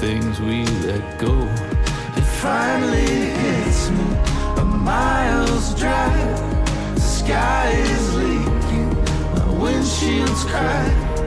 [0.00, 1.34] things we let go.
[2.16, 3.04] It finally
[3.44, 4.06] hits me
[4.56, 6.38] a mile's drive.
[6.94, 8.88] The sky is leaking,
[9.34, 11.20] my windshield's cracked.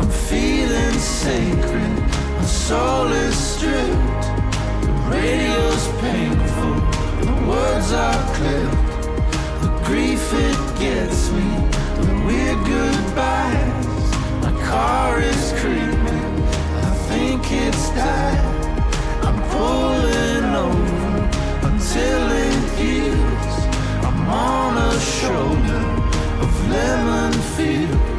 [0.00, 2.00] I'm feeling sacred,
[2.36, 4.24] my soul is stripped.
[4.86, 6.74] The radio's painful,
[7.26, 8.90] the words are clipped.
[9.62, 11.48] The grief it gets me,
[12.02, 13.86] the weird goodbyes.
[14.42, 15.95] My car is creeping
[17.08, 18.36] think it's that
[19.22, 23.54] I'm pulling over until it heals.
[24.06, 25.84] I'm on a shoulder
[26.42, 28.15] of lemon fields.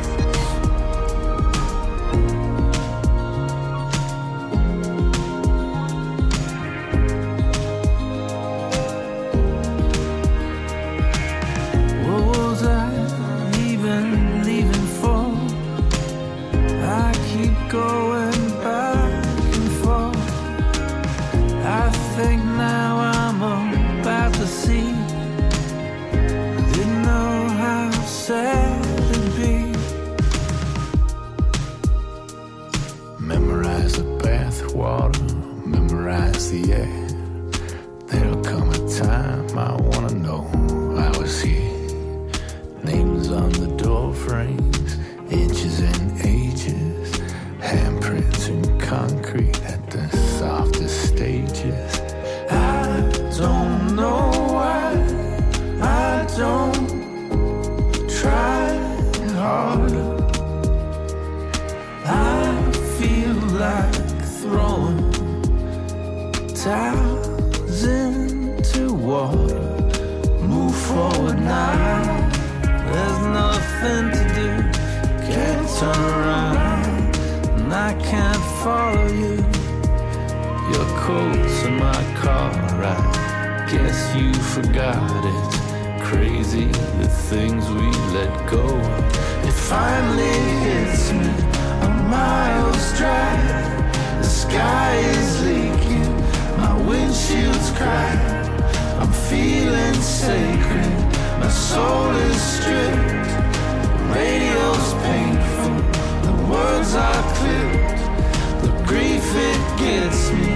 [110.00, 110.48] gets me.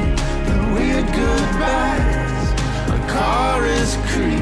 [0.49, 2.47] The weird goodbyes.
[2.95, 4.40] A car is creeping.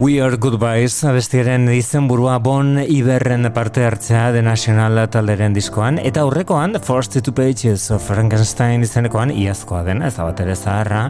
[0.00, 6.78] We are goodbyes, abestiaren izenburua Bon Iberren parte hartzea The National talderen diskoan, eta aurrekoan
[6.80, 11.02] Forced to Pages of Frankenstein izenekoan iazkoa dena, ez bat ere zaharra,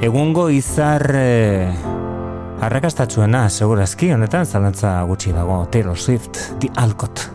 [0.00, 1.68] egungo izar eh,
[2.64, 7.28] arrakastatxuena, segurazki, honetan zalantza gutxi dago, Taylor Swift, The Alcott.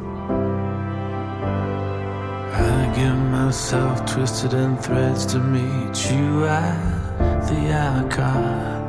[2.58, 8.81] I get myself twisted in threads to meet you at the icon.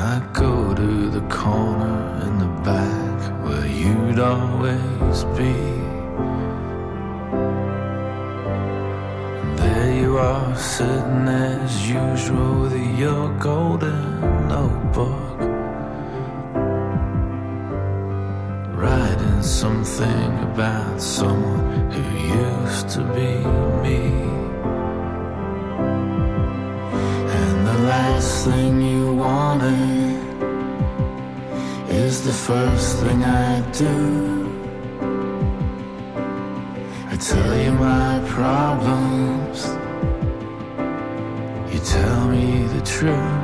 [0.00, 5.52] I go to the corner in the back where you'd always be.
[9.60, 15.40] There you are, sitting as usual with your golden notebook.
[18.78, 22.04] Writing something about someone who
[22.44, 23.34] used to be
[23.82, 24.37] me.
[27.88, 30.20] Last thing you wanted
[31.88, 33.96] is the first thing I do.
[37.12, 39.58] I tell you my problems,
[41.72, 43.40] you tell me the truth.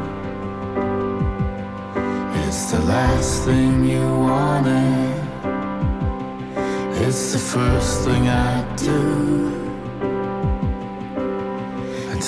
[2.44, 5.24] It's the last thing you wanted.
[7.06, 9.63] It's the first thing I do.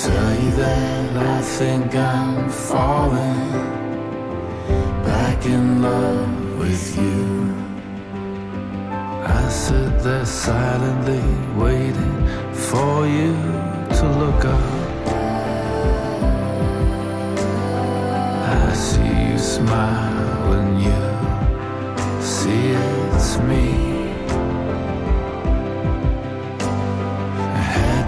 [0.03, 3.51] Tell you that I think I'm falling
[5.03, 7.55] back in love with you.
[9.25, 11.23] I sit there silently
[11.57, 12.17] waiting
[12.53, 13.33] for you
[13.97, 15.07] to look up.
[18.61, 22.69] I see you smile when you see
[23.15, 23.96] it's me.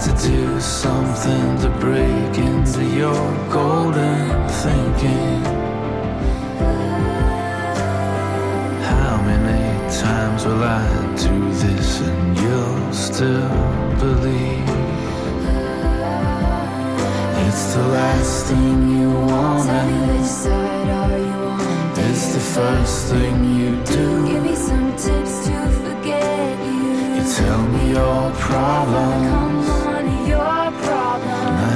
[0.09, 5.43] To do something to break into your golden thinking.
[8.91, 9.63] How many
[10.01, 13.49] times will I do this and you'll still
[13.99, 14.69] believe?
[17.45, 20.25] It's the last thing you wanted.
[20.25, 21.99] side are you on?
[22.09, 24.27] It's the first thing you do.
[24.27, 26.81] Give me some tips to forget you.
[27.15, 29.78] You tell me your problem,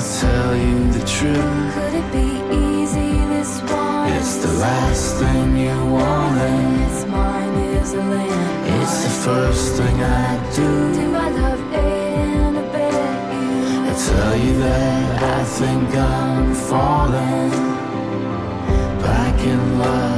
[0.03, 1.73] tell you the truth.
[1.75, 4.11] Could it be easy this one?
[4.11, 6.81] It's the last thing you wanted.
[6.87, 8.81] It's mine is a land.
[8.81, 10.93] It's the first thing I do.
[10.93, 12.93] Do my love and abet
[13.33, 13.89] you.
[13.89, 17.51] I tell you that I think I'm falling
[19.01, 20.12] back in love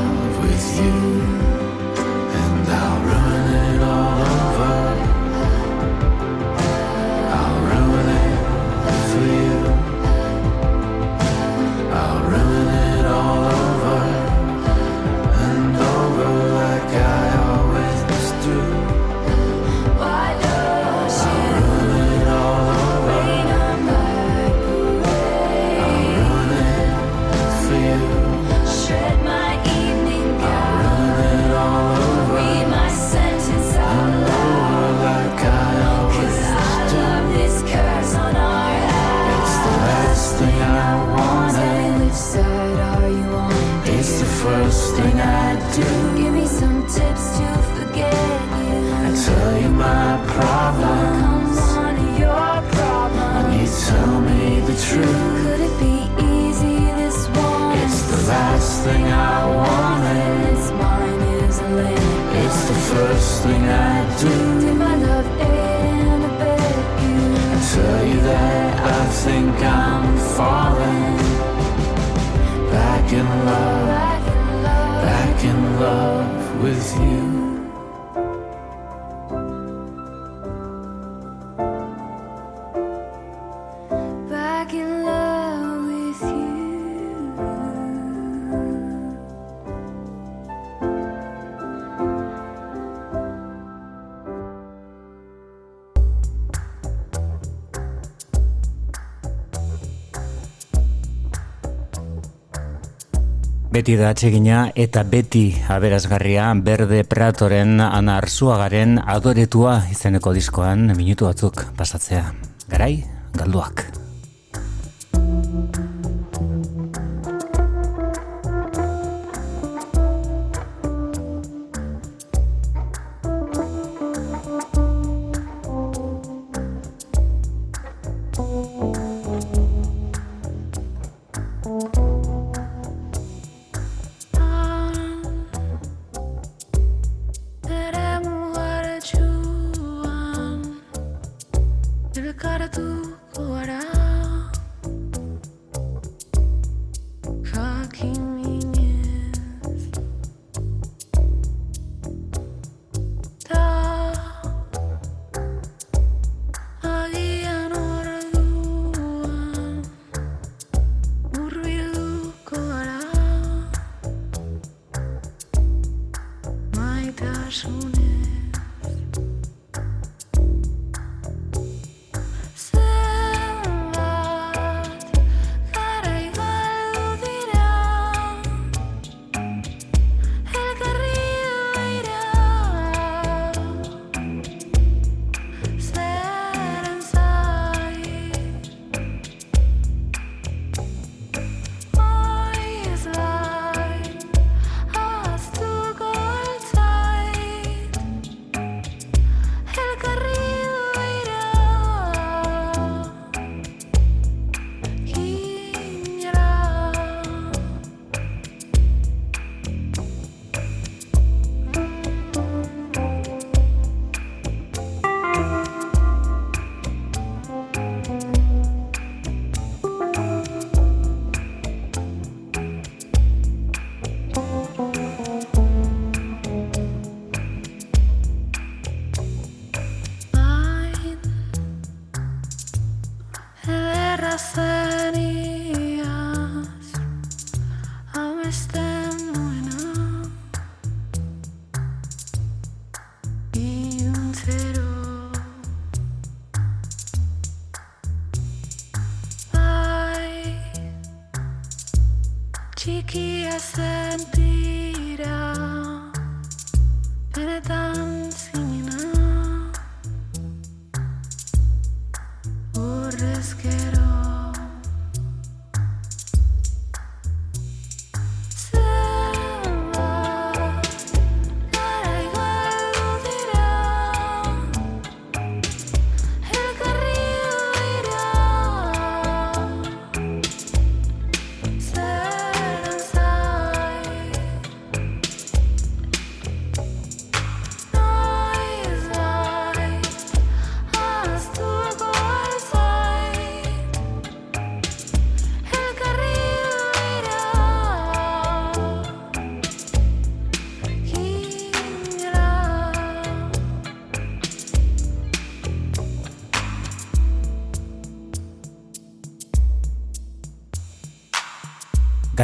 [63.45, 63.94] first thing
[103.85, 111.61] Beti da atsegina eta beti aberazgarria Berde Pratoren Ana Arzuagaren adoretua izeneko diskoan minutu batzuk
[111.77, 112.23] pasatzea.
[112.73, 112.95] Garai,
[113.37, 113.85] galduak.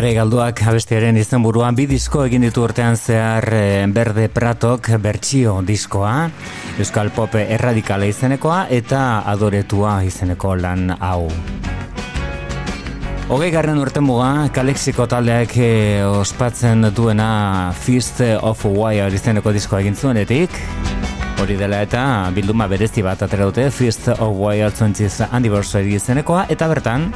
[0.02, 6.24] Gare galduak abestiaren izenburuan bi disko egin ditu urtean zehar eh, Berde Pratok bertsio diskoa,
[6.82, 11.30] Euskal Pop erradikala izenekoa eta adoretua izeneko lan hau.
[13.30, 20.02] Hogei garren urten muga, Kalexiko taldeak eh, ospatzen duena Fist of Wire izeneko diskoa egin
[20.02, 20.58] zuenetik,
[21.42, 22.02] Hori dela eta
[22.34, 27.08] bilduma berezi bat atera dute Fist of Wire 20th Anniversary izenekoa eta bertan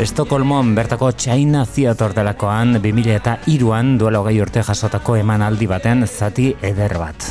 [0.00, 6.46] Estokolmon bertako China Theater delakoan 2000 eta iruan duela hogei urte jasotako emanaldi baten zati
[6.64, 7.26] eder bat.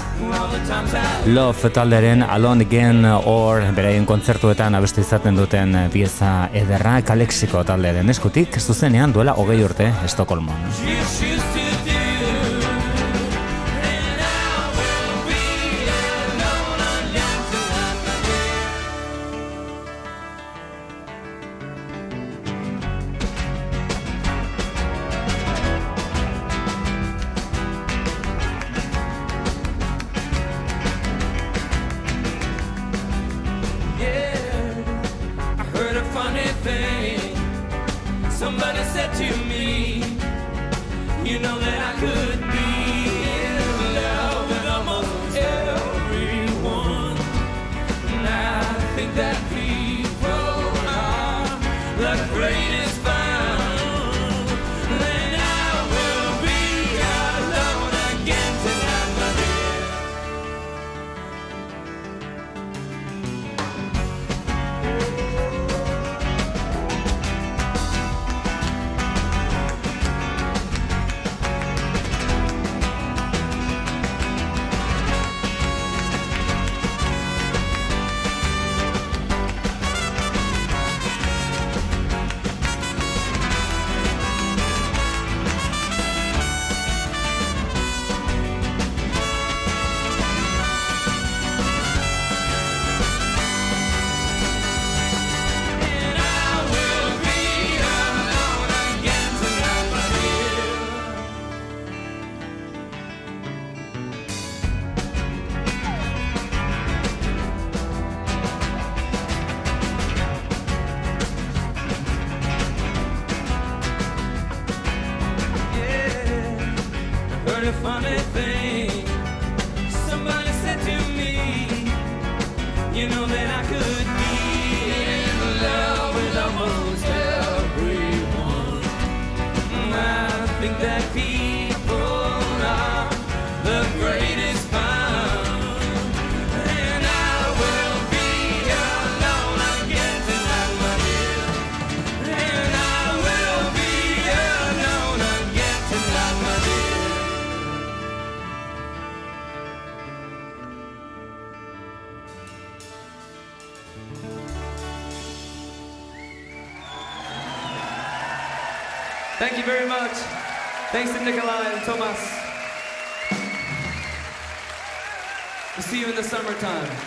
[1.34, 8.62] Love talderen Alone Again or beraien kontzertuetan abestu izaten duten pieza ederra Kalexiko taldearen eskutik
[8.62, 10.70] zuzenean duela hogei urte Estokolmon.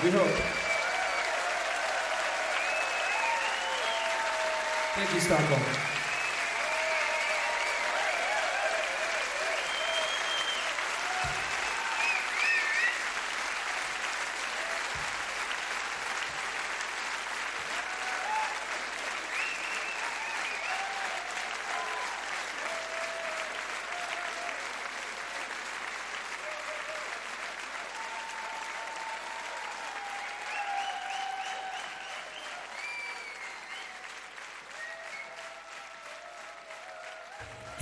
[0.04, 0.20] 于正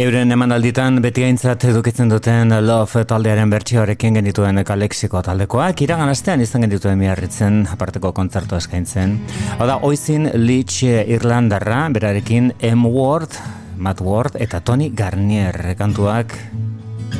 [0.00, 6.64] Euren emanalditan beti aintzat edukitzen duten Love taldearen bertsioarekin genituen kalexiko taldekoak, iragan astean izan
[6.64, 9.18] genituen miarritzen aparteko kontzertu eskaintzen.
[9.58, 12.86] Hau da, oizin Leach Irlandarra, berarekin M.
[12.94, 13.36] Ward,
[13.76, 16.32] Matt Ward eta Tony Garnier kantuak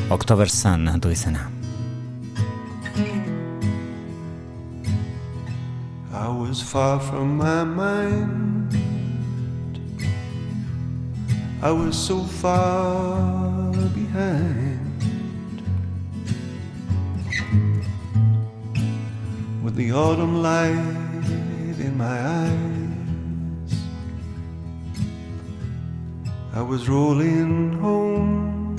[0.09, 1.51] October Sun du izena.
[6.16, 8.49] I was far from my mind.
[11.62, 14.81] I was so far behind.
[19.62, 23.74] With the autumn light in my eyes,
[26.55, 28.78] I was rolling home,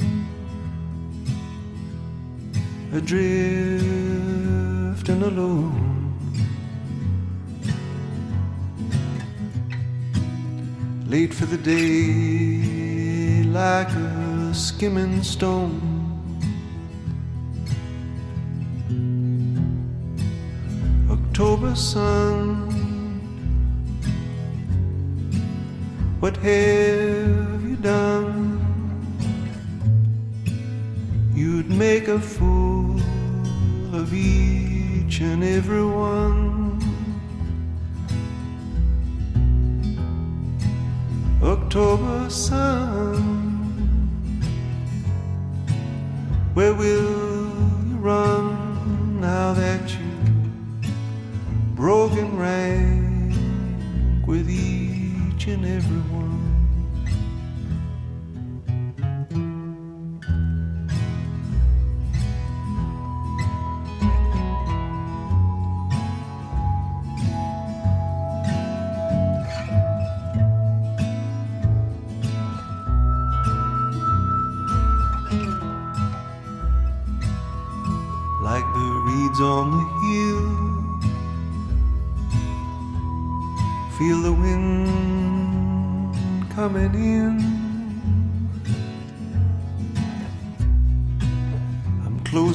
[2.91, 3.77] adrift
[5.07, 6.00] and alone.
[11.11, 15.75] Late for the day like a skimming stone.
[21.09, 22.47] October sun,
[26.21, 28.31] what have you done?
[31.35, 33.01] You'd make a fool
[33.93, 36.60] of each and every one.
[41.43, 43.17] October sun.
[46.53, 50.91] Where will you run now that you
[51.73, 53.35] broken rank
[54.27, 56.30] with each and every one?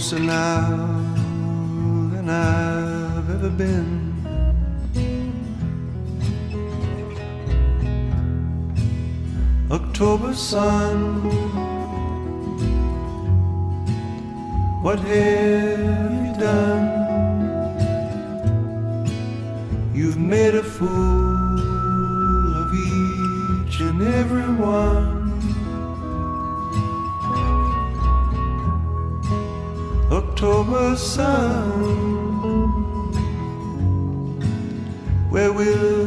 [0.09, 0.69] Closer now
[2.13, 4.15] than I've ever been.
[9.69, 11.23] October sun.
[14.85, 16.87] What have you done?
[19.93, 21.59] You've made a fool
[22.63, 24.96] of each and every one.
[30.97, 31.71] Sun,
[35.31, 36.06] where will